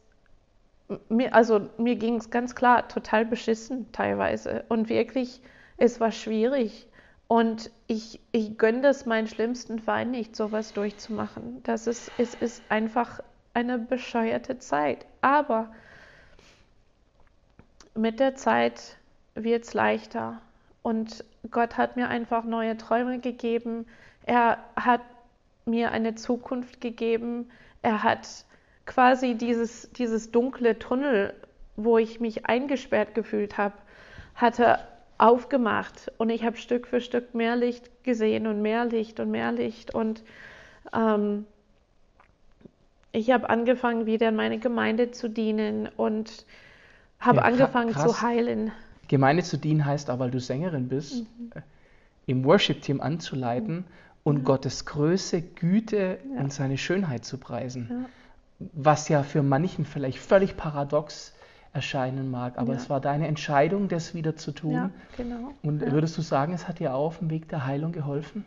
mir, 1.08 1.34
also 1.34 1.70
mir 1.78 1.96
ging 1.96 2.16
es 2.16 2.28
ganz 2.28 2.54
klar 2.54 2.88
total 2.88 3.24
beschissen 3.24 3.90
teilweise 3.90 4.66
und 4.68 4.90
wirklich, 4.90 5.40
es 5.78 5.98
war 5.98 6.12
schwierig 6.12 6.89
und 7.30 7.70
ich, 7.86 8.18
ich 8.32 8.58
gönne 8.58 8.80
das 8.80 9.06
meinen 9.06 9.28
schlimmsten 9.28 9.78
Feind 9.78 10.10
nicht, 10.10 10.34
sowas 10.34 10.72
durchzumachen. 10.72 11.62
Das 11.62 11.86
ist, 11.86 12.10
es 12.18 12.34
ist 12.34 12.60
einfach 12.68 13.20
eine 13.54 13.78
bescheuerte 13.78 14.58
Zeit, 14.58 15.06
aber 15.20 15.70
mit 17.94 18.18
der 18.18 18.34
Zeit 18.34 18.96
wird 19.36 19.62
es 19.62 19.74
leichter. 19.74 20.42
Und 20.82 21.24
Gott 21.52 21.76
hat 21.76 21.94
mir 21.94 22.08
einfach 22.08 22.42
neue 22.42 22.76
Träume 22.76 23.20
gegeben. 23.20 23.86
Er 24.26 24.58
hat 24.74 25.02
mir 25.66 25.92
eine 25.92 26.16
Zukunft 26.16 26.80
gegeben. 26.80 27.48
Er 27.80 28.02
hat 28.02 28.26
quasi 28.86 29.36
dieses, 29.36 29.88
dieses 29.92 30.32
dunkle 30.32 30.80
Tunnel, 30.80 31.32
wo 31.76 31.96
ich 31.96 32.18
mich 32.18 32.46
eingesperrt 32.46 33.14
gefühlt 33.14 33.56
habe, 33.56 33.76
hatte 34.34 34.80
aufgemacht. 35.20 36.10
Und 36.18 36.30
ich 36.30 36.44
habe 36.44 36.56
Stück 36.56 36.86
für 36.86 37.00
Stück 37.00 37.34
mehr 37.34 37.56
Licht 37.56 37.90
gesehen 38.04 38.46
und 38.46 38.62
mehr 38.62 38.86
Licht 38.86 39.20
und 39.20 39.30
mehr 39.30 39.52
Licht. 39.52 39.94
Und 39.94 40.22
ähm, 40.92 41.44
ich 43.12 43.30
habe 43.30 43.50
angefangen, 43.50 44.06
wieder 44.06 44.30
in 44.30 44.36
meine 44.36 44.58
Gemeinde 44.58 45.10
zu 45.10 45.28
dienen 45.28 45.88
und 45.96 46.46
habe 47.18 47.38
ja, 47.38 47.42
angefangen 47.44 47.92
krass. 47.92 48.04
zu 48.04 48.22
heilen. 48.22 48.72
Gemeinde 49.08 49.42
zu 49.42 49.58
dienen 49.58 49.84
heißt 49.84 50.08
aber, 50.08 50.24
weil 50.24 50.30
du 50.30 50.40
Sängerin 50.40 50.88
bist, 50.88 51.26
mhm. 51.38 51.52
Im 52.26 52.44
Worship-Team 52.44 53.00
anzuleiten 53.00 53.76
mhm. 53.76 53.84
und 54.24 54.38
ja. 54.38 54.44
Gottes 54.44 54.86
Größe, 54.86 55.42
Güte 55.42 56.18
ja. 56.34 56.40
und 56.40 56.52
seine 56.52 56.78
Schönheit 56.78 57.24
zu 57.24 57.36
preisen. 57.36 58.06
Was 58.58 59.08
ja 59.08 59.22
für 59.22 59.42
manchen 59.42 59.84
vielleicht 59.84 60.18
völlig 60.18 60.56
paradox 60.56 61.34
erscheinen 61.72 62.30
mag, 62.30 62.58
aber 62.58 62.74
es 62.74 62.90
war 62.90 63.00
deine 63.00 63.28
Entscheidung, 63.28 63.88
das 63.88 64.14
wieder 64.14 64.36
zu 64.36 64.52
tun. 64.52 64.72
Ja, 64.72 64.90
genau. 65.16 65.52
Und 65.62 65.80
würdest 65.80 66.18
du 66.18 66.22
sagen, 66.22 66.52
es 66.52 66.66
hat 66.66 66.80
dir 66.80 66.94
auch 66.94 67.06
auf 67.06 67.18
dem 67.18 67.30
Weg 67.30 67.48
der 67.48 67.66
Heilung 67.66 67.92
geholfen? 67.92 68.44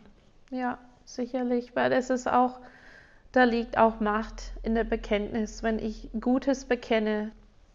Ja, 0.50 0.78
sicherlich, 1.04 1.74
weil 1.74 1.92
es 1.92 2.10
ist 2.10 2.30
auch, 2.30 2.60
da 3.32 3.44
liegt 3.44 3.78
auch 3.78 4.00
Macht 4.00 4.52
in 4.62 4.74
der 4.74 4.84
Bekenntnis. 4.84 5.62
Wenn 5.62 5.78
ich 5.78 6.10
Gutes 6.20 6.66
bekenne, 6.66 7.32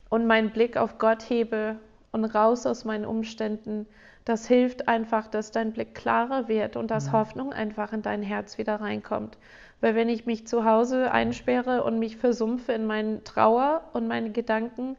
und 0.09 0.25
meinen 0.25 0.49
Blick 0.49 0.75
auf 0.75 0.97
Gott 0.97 1.29
hebe 1.29 1.75
und 2.11 2.25
raus 2.25 2.65
aus 2.65 2.83
meinen 2.83 3.05
Umständen, 3.05 3.85
das 4.25 4.47
hilft 4.47 4.87
einfach, 4.87 5.27
dass 5.27 5.51
dein 5.51 5.71
Blick 5.71 5.95
klarer 5.95 6.47
wird 6.47 6.75
und 6.75 6.91
dass 6.91 7.07
ja. 7.07 7.13
Hoffnung 7.13 7.53
einfach 7.53 7.93
in 7.93 8.01
dein 8.01 8.21
Herz 8.21 8.57
wieder 8.57 8.81
reinkommt. 8.81 9.37
Weil 9.81 9.95
wenn 9.95 10.09
ich 10.09 10.25
mich 10.25 10.45
zu 10.45 10.65
Hause 10.65 11.11
einsperre 11.11 11.83
und 11.83 11.99
mich 11.99 12.17
versumpfe 12.17 12.73
in 12.73 12.85
meinen 12.85 13.23
Trauer 13.23 13.81
und 13.93 14.07
meine 14.07 14.31
Gedanken, 14.31 14.97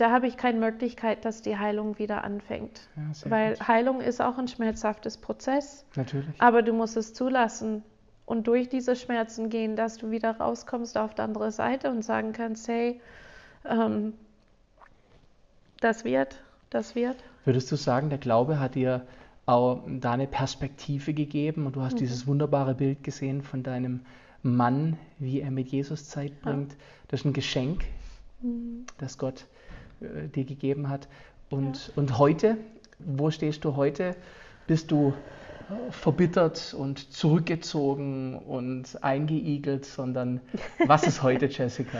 da 0.00 0.10
habe 0.10 0.26
ich 0.26 0.36
keine 0.38 0.58
Möglichkeit, 0.58 1.24
dass 1.26 1.42
die 1.42 1.58
Heilung 1.58 1.98
wieder 1.98 2.24
anfängt. 2.24 2.88
Ja, 2.96 3.30
Weil 3.30 3.54
gut. 3.54 3.68
Heilung 3.68 4.00
ist 4.00 4.22
auch 4.22 4.38
ein 4.38 4.48
schmerzhaftes 4.48 5.18
Prozess. 5.18 5.84
Natürlich. 5.94 6.40
Aber 6.40 6.62
du 6.62 6.72
musst 6.72 6.96
es 6.96 7.12
zulassen 7.12 7.82
und 8.24 8.46
durch 8.46 8.70
diese 8.70 8.96
Schmerzen 8.96 9.50
gehen, 9.50 9.76
dass 9.76 9.98
du 9.98 10.10
wieder 10.10 10.38
rauskommst 10.38 10.96
auf 10.96 11.14
die 11.14 11.20
andere 11.20 11.52
Seite 11.52 11.90
und 11.90 12.02
sagen 12.02 12.32
kannst, 12.32 12.66
hey, 12.68 13.00
ähm, 13.68 14.14
das 15.80 16.04
wird, 16.04 16.42
das 16.70 16.94
wird. 16.94 17.16
Würdest 17.44 17.70
du 17.70 17.76
sagen, 17.76 18.08
der 18.08 18.18
Glaube 18.18 18.58
hat 18.58 18.76
dir 18.76 19.06
auch 19.44 19.82
da 19.86 20.12
eine 20.12 20.26
Perspektive 20.26 21.12
gegeben 21.12 21.66
und 21.66 21.76
du 21.76 21.82
hast 21.82 21.94
mhm. 21.94 21.98
dieses 21.98 22.26
wunderbare 22.26 22.74
Bild 22.74 23.02
gesehen 23.02 23.42
von 23.42 23.62
deinem 23.62 24.00
Mann, 24.42 24.96
wie 25.18 25.40
er 25.40 25.50
mit 25.50 25.68
Jesus 25.68 26.08
Zeit 26.08 26.40
bringt. 26.40 26.72
Ja. 26.72 26.78
Das 27.08 27.20
ist 27.20 27.26
ein 27.26 27.32
Geschenk, 27.34 27.84
mhm. 28.40 28.86
das 28.96 29.18
Gott 29.18 29.44
äh, 30.00 30.28
dir 30.28 30.44
gegeben 30.44 30.88
hat. 30.88 31.08
Und, 31.50 31.88
ja. 31.88 31.92
und 31.96 32.18
heute, 32.18 32.56
wo 32.98 33.30
stehst 33.30 33.64
du 33.64 33.76
heute? 33.76 34.14
Bist 34.66 34.90
du 34.90 35.14
verbittert 35.90 36.74
und 36.74 37.12
zurückgezogen 37.12 38.36
und 38.36 39.02
eingeigelt, 39.02 39.84
sondern 39.84 40.40
was 40.86 41.04
ist 41.06 41.22
heute, 41.22 41.46
Jessica? 41.50 41.98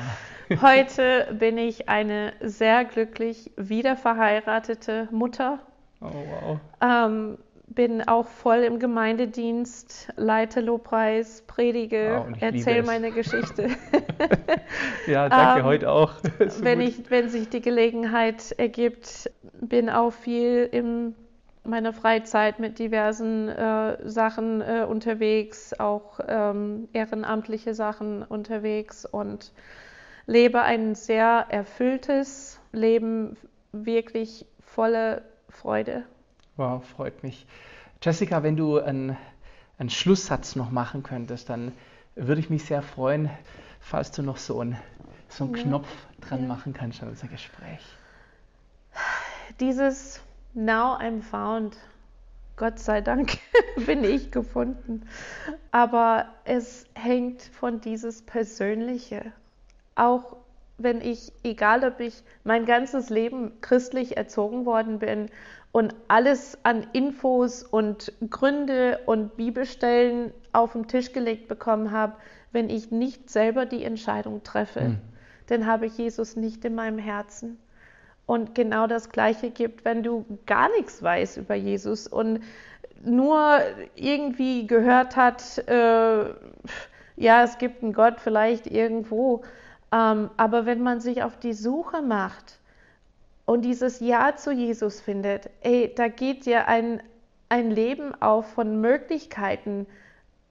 Heute 0.60 1.28
bin 1.38 1.58
ich 1.58 1.88
eine 1.88 2.32
sehr 2.40 2.84
glücklich 2.84 3.50
wiederverheiratete 3.56 5.08
Mutter. 5.10 5.60
Oh, 6.00 6.06
wow. 6.06 6.60
Ähm, 6.80 7.38
bin 7.70 8.06
auch 8.06 8.26
voll 8.26 8.58
im 8.58 8.78
Gemeindedienst, 8.78 10.12
leite 10.16 10.60
Lobpreis, 10.60 11.42
predige, 11.46 12.24
wow, 12.26 12.36
erzähle 12.40 12.82
meine 12.82 13.12
Geschichte. 13.12 13.68
ja, 15.06 15.28
danke, 15.28 15.60
ähm, 15.60 15.66
heute 15.66 15.90
auch. 15.90 16.14
wenn, 16.60 16.80
ich, 16.80 17.10
wenn 17.10 17.28
sich 17.28 17.48
die 17.48 17.60
Gelegenheit 17.60 18.52
ergibt, 18.58 19.30
bin 19.60 19.88
auch 19.88 20.12
viel 20.12 20.68
im 20.70 21.14
meiner 21.62 21.92
Freizeit 21.92 22.58
mit 22.58 22.78
diversen 22.78 23.48
äh, 23.48 24.08
Sachen 24.08 24.62
äh, 24.62 24.86
unterwegs, 24.88 25.78
auch 25.78 26.18
ähm, 26.26 26.88
ehrenamtliche 26.94 27.74
Sachen 27.74 28.22
unterwegs 28.22 29.04
und 29.04 29.52
lebe 30.26 30.62
ein 30.62 30.94
sehr 30.94 31.46
erfülltes 31.50 32.58
Leben, 32.72 33.36
wirklich 33.72 34.46
volle 34.58 35.22
Freude. 35.50 36.04
Wow, 36.60 36.84
freut 36.84 37.22
mich. 37.22 37.46
Jessica, 38.02 38.42
wenn 38.42 38.54
du 38.54 38.78
einen, 38.78 39.16
einen 39.78 39.88
Schlusssatz 39.88 40.56
noch 40.56 40.70
machen 40.70 41.02
könntest, 41.02 41.48
dann 41.48 41.72
würde 42.16 42.38
ich 42.38 42.50
mich 42.50 42.66
sehr 42.66 42.82
freuen, 42.82 43.30
falls 43.80 44.10
du 44.10 44.22
noch 44.22 44.36
so 44.36 44.60
einen, 44.60 44.76
so 45.30 45.44
einen 45.44 45.54
ja. 45.54 45.62
Knopf 45.62 45.88
dran 46.20 46.42
ja. 46.42 46.48
machen 46.48 46.74
kannst 46.74 47.02
an 47.02 47.08
unser 47.08 47.28
Gespräch. 47.28 47.80
Dieses 49.58 50.20
Now 50.52 50.98
I'm 50.98 51.22
found. 51.22 51.78
Gott 52.56 52.78
sei 52.78 53.00
Dank 53.00 53.38
bin 53.86 54.04
ich 54.04 54.30
gefunden. 54.30 55.08
Aber 55.70 56.26
es 56.44 56.84
hängt 56.92 57.40
von 57.40 57.80
dieses 57.80 58.20
Persönliche. 58.20 59.32
Auch 59.94 60.36
wenn 60.82 61.00
ich, 61.00 61.32
egal 61.42 61.84
ob 61.84 62.00
ich 62.00 62.22
mein 62.44 62.66
ganzes 62.66 63.10
Leben 63.10 63.52
christlich 63.60 64.16
erzogen 64.16 64.66
worden 64.66 64.98
bin 64.98 65.30
und 65.72 65.94
alles 66.08 66.58
an 66.62 66.86
Infos 66.92 67.62
und 67.62 68.12
Gründe 68.28 69.00
und 69.06 69.36
Bibelstellen 69.36 70.32
auf 70.52 70.72
den 70.72 70.88
Tisch 70.88 71.12
gelegt 71.12 71.48
bekommen 71.48 71.90
habe, 71.90 72.14
wenn 72.52 72.68
ich 72.68 72.90
nicht 72.90 73.30
selber 73.30 73.66
die 73.66 73.84
Entscheidung 73.84 74.42
treffe, 74.42 74.80
hm. 74.80 74.98
dann 75.46 75.66
habe 75.66 75.86
ich 75.86 75.96
Jesus 75.96 76.36
nicht 76.36 76.64
in 76.64 76.74
meinem 76.74 76.98
Herzen. 76.98 77.58
Und 78.26 78.54
genau 78.54 78.86
das 78.86 79.10
Gleiche 79.10 79.50
gibt, 79.50 79.84
wenn 79.84 80.02
du 80.02 80.24
gar 80.46 80.68
nichts 80.76 81.02
weißt 81.02 81.36
über 81.36 81.54
Jesus 81.54 82.06
und 82.06 82.40
nur 83.02 83.58
irgendwie 83.96 84.66
gehört 84.66 85.16
hat, 85.16 85.58
äh, 85.66 86.24
ja, 87.16 87.42
es 87.42 87.58
gibt 87.58 87.82
einen 87.82 87.92
Gott 87.92 88.20
vielleicht 88.20 88.66
irgendwo. 88.66 89.42
Ähm, 89.92 90.30
aber 90.36 90.66
wenn 90.66 90.82
man 90.82 91.00
sich 91.00 91.22
auf 91.22 91.36
die 91.38 91.52
Suche 91.52 92.02
macht 92.02 92.58
und 93.44 93.62
dieses 93.62 94.00
Ja 94.00 94.36
zu 94.36 94.52
Jesus 94.52 95.00
findet, 95.00 95.50
ey, 95.62 95.92
da 95.94 96.08
geht 96.08 96.46
dir 96.46 96.68
ein, 96.68 97.02
ein 97.48 97.70
Leben 97.70 98.14
auf 98.20 98.52
von 98.52 98.80
Möglichkeiten, 98.80 99.86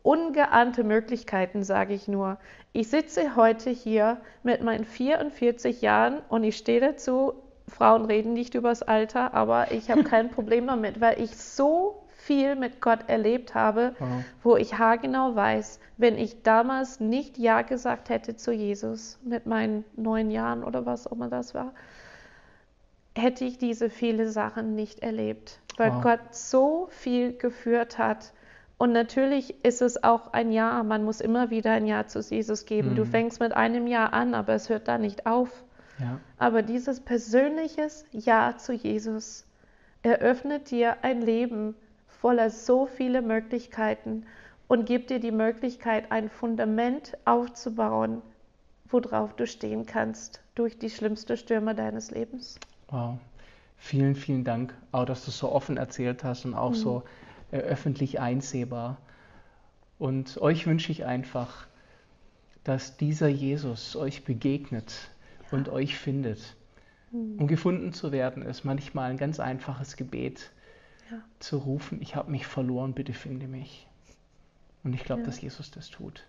ungeahnte 0.04 0.84
Möglichkeiten, 0.84 1.64
sage 1.64 1.94
ich 1.94 2.08
nur. 2.08 2.38
Ich 2.74 2.90
sitze 2.90 3.36
heute 3.36 3.70
hier 3.70 4.18
mit 4.44 4.62
meinen 4.62 4.86
44 4.86 5.82
Jahren 5.82 6.20
und 6.30 6.44
ich 6.44 6.58
stehe 6.58 6.82
dazu, 6.82 7.34
Frauen 7.68 8.06
reden 8.06 8.34
nicht 8.34 8.56
über 8.56 8.70
das 8.70 8.82
Alter, 8.82 9.34
aber 9.34 9.72
ich 9.72 9.90
habe 9.92 10.04
kein 10.04 10.32
Problem 10.32 10.68
damit, 10.68 11.00
weil 11.00 11.22
ich 11.22 11.38
so 11.38 12.04
viel 12.30 12.56
mit 12.56 12.80
Gott 12.80 13.00
erlebt 13.10 13.56
habe, 13.56 13.96
Wow. 13.98 14.24
wo 14.44 14.56
ich 14.56 14.78
haargenau 14.78 15.36
weiß, 15.36 15.80
wenn 15.98 16.16
ich 16.16 16.44
damals 16.44 17.00
nicht 17.00 17.40
Ja 17.40 17.64
gesagt 17.64 18.10
hätte 18.10 18.36
zu 18.36 18.52
Jesus 18.52 19.18
mit 19.24 19.48
meinen 19.48 19.84
neun 19.96 20.30
Jahren 20.30 20.64
oder 20.64 20.86
was 20.86 21.08
auch 21.08 21.14
immer 21.14 21.28
das 21.30 21.56
war, 21.56 21.74
hätte 23.18 23.46
ich 23.46 23.58
diese 23.58 23.90
viele 23.90 24.30
Sachen 24.30 24.76
nicht 24.76 25.00
erlebt, 25.00 25.60
weil 25.78 25.92
Wow. 25.94 26.02
Gott 26.04 26.20
so 26.36 26.88
viel 26.92 27.34
geführt 27.36 27.98
hat. 27.98 28.32
Und 28.78 28.92
natürlich 28.94 29.66
ist 29.66 29.82
es 29.82 30.04
auch 30.04 30.32
ein 30.34 30.52
Ja, 30.52 30.84
man 30.84 31.04
muss 31.04 31.20
immer 31.22 31.50
wieder 31.50 31.72
ein 31.72 31.88
Ja 31.88 32.06
zu 32.06 32.20
Jesus 32.20 32.66
geben. 32.66 32.94
Du 32.96 33.02
Mhm. 33.02 33.08
fängst 33.08 33.40
mit 33.40 33.54
einem 33.54 33.88
Ja 33.88 34.06
an, 34.06 34.36
aber 34.36 34.54
es 34.54 34.70
hört 34.70 34.88
da 34.88 34.98
nicht 35.00 35.26
auf. 35.26 35.64
Ja. 35.98 36.20
Aber 36.38 36.62
dieses 36.62 37.00
persönliches 37.02 38.06
Ja 38.12 38.56
zu 38.58 38.72
Jesus 38.74 39.46
eröffnet 40.04 40.72
dir 40.72 40.98
ein 41.02 41.22
Leben 41.22 41.76
voller 42.22 42.50
so 42.50 42.86
viele 42.86 43.22
Möglichkeiten 43.22 44.26
und 44.68 44.86
gibt 44.86 45.10
dir 45.10 45.20
die 45.20 45.32
Möglichkeit, 45.32 46.12
ein 46.12 46.30
Fundament 46.30 47.18
aufzubauen, 47.26 48.22
worauf 48.90 49.34
du 49.36 49.48
stehen 49.48 49.86
kannst 49.86 50.42
durch 50.56 50.78
die 50.78 50.90
schlimmste 50.90 51.38
Stürme 51.38 51.76
deines 51.76 52.12
Lebens. 52.12 52.60
Wow. 52.90 53.18
Vielen, 53.78 54.16
vielen 54.16 54.44
Dank, 54.44 54.74
auch 54.92 55.06
dass 55.06 55.24
du 55.24 55.32
so 55.32 55.52
offen 55.52 55.78
erzählt 55.78 56.24
hast 56.26 56.44
und 56.44 56.54
auch 56.54 56.74
so 56.74 57.04
äh, 57.52 57.60
öffentlich 57.60 58.20
einsehbar. 58.20 58.98
Und 59.98 60.38
euch 60.42 60.68
wünsche 60.68 60.92
ich 60.92 61.06
einfach, 61.06 61.68
dass 62.66 62.98
dieser 62.98 63.30
Jesus 63.30 63.96
euch 63.96 64.26
begegnet 64.26 65.10
und 65.52 65.70
euch 65.70 65.98
findet. 65.98 66.56
Um 67.12 67.48
gefunden 67.48 67.94
zu 67.94 68.12
werden, 68.12 68.44
ist 68.44 68.66
manchmal 68.66 69.10
ein 69.10 69.18
ganz 69.18 69.40
einfaches 69.40 69.96
Gebet 69.96 70.52
Ja. 71.12 71.18
zu 71.40 71.58
rufen, 71.58 72.02
ich 72.02 72.16
habe 72.16 72.30
mich 72.32 72.46
verloren, 72.46 72.94
bitte 72.94 73.14
finde 73.14 73.48
mich. 73.48 73.88
Und 74.84 74.94
ich 74.94 75.04
glaube, 75.04 75.22
Ja. 75.22 75.26
dass 75.28 75.42
Jesus 75.42 75.72
das 75.72 75.90
tut. 75.90 76.26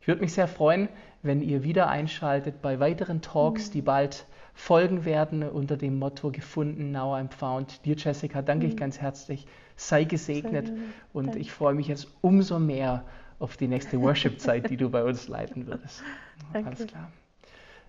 Ich 0.00 0.08
würde 0.08 0.20
mich 0.20 0.32
sehr 0.34 0.46
freuen, 0.46 0.88
wenn 1.22 1.42
ihr 1.42 1.64
wieder 1.64 1.88
einschaltet 1.88 2.62
bei 2.62 2.78
weiteren 2.78 3.22
Talks, 3.22 3.70
die 3.70 3.82
bald 3.82 4.26
folgen 4.54 5.04
werden 5.04 5.42
unter 5.42 5.76
dem 5.76 5.98
Motto 5.98 6.30
Gefunden, 6.30 6.92
Now 6.92 7.14
I'm 7.14 7.30
Found. 7.32 7.84
Dir, 7.84 7.96
Jessica, 7.96 8.40
danke 8.42 8.66
ich 8.66 8.76
ganz 8.76 9.00
herzlich. 9.00 9.46
Sei 9.74 10.04
gesegnet 10.04 10.72
und 11.12 11.26
Danke. 11.26 11.40
ich 11.40 11.52
freue 11.52 11.74
mich 11.74 11.88
jetzt 11.88 12.08
umso 12.22 12.58
mehr 12.58 13.04
auf 13.38 13.56
die 13.56 13.68
nächste 13.68 14.00
Worship-Zeit, 14.00 14.70
die 14.70 14.76
du 14.78 14.88
bei 14.88 15.02
uns 15.04 15.28
leiten 15.28 15.66
würdest. 15.66 16.02
Danke. 16.52 16.68
Alles 16.68 16.86
klar. 16.86 17.10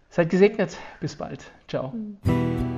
Seid 0.09 0.29
gesegnet. 0.29 0.77
Bis 0.99 1.15
bald. 1.15 1.49
Ciao. 1.67 1.89
Mhm. 1.89 2.76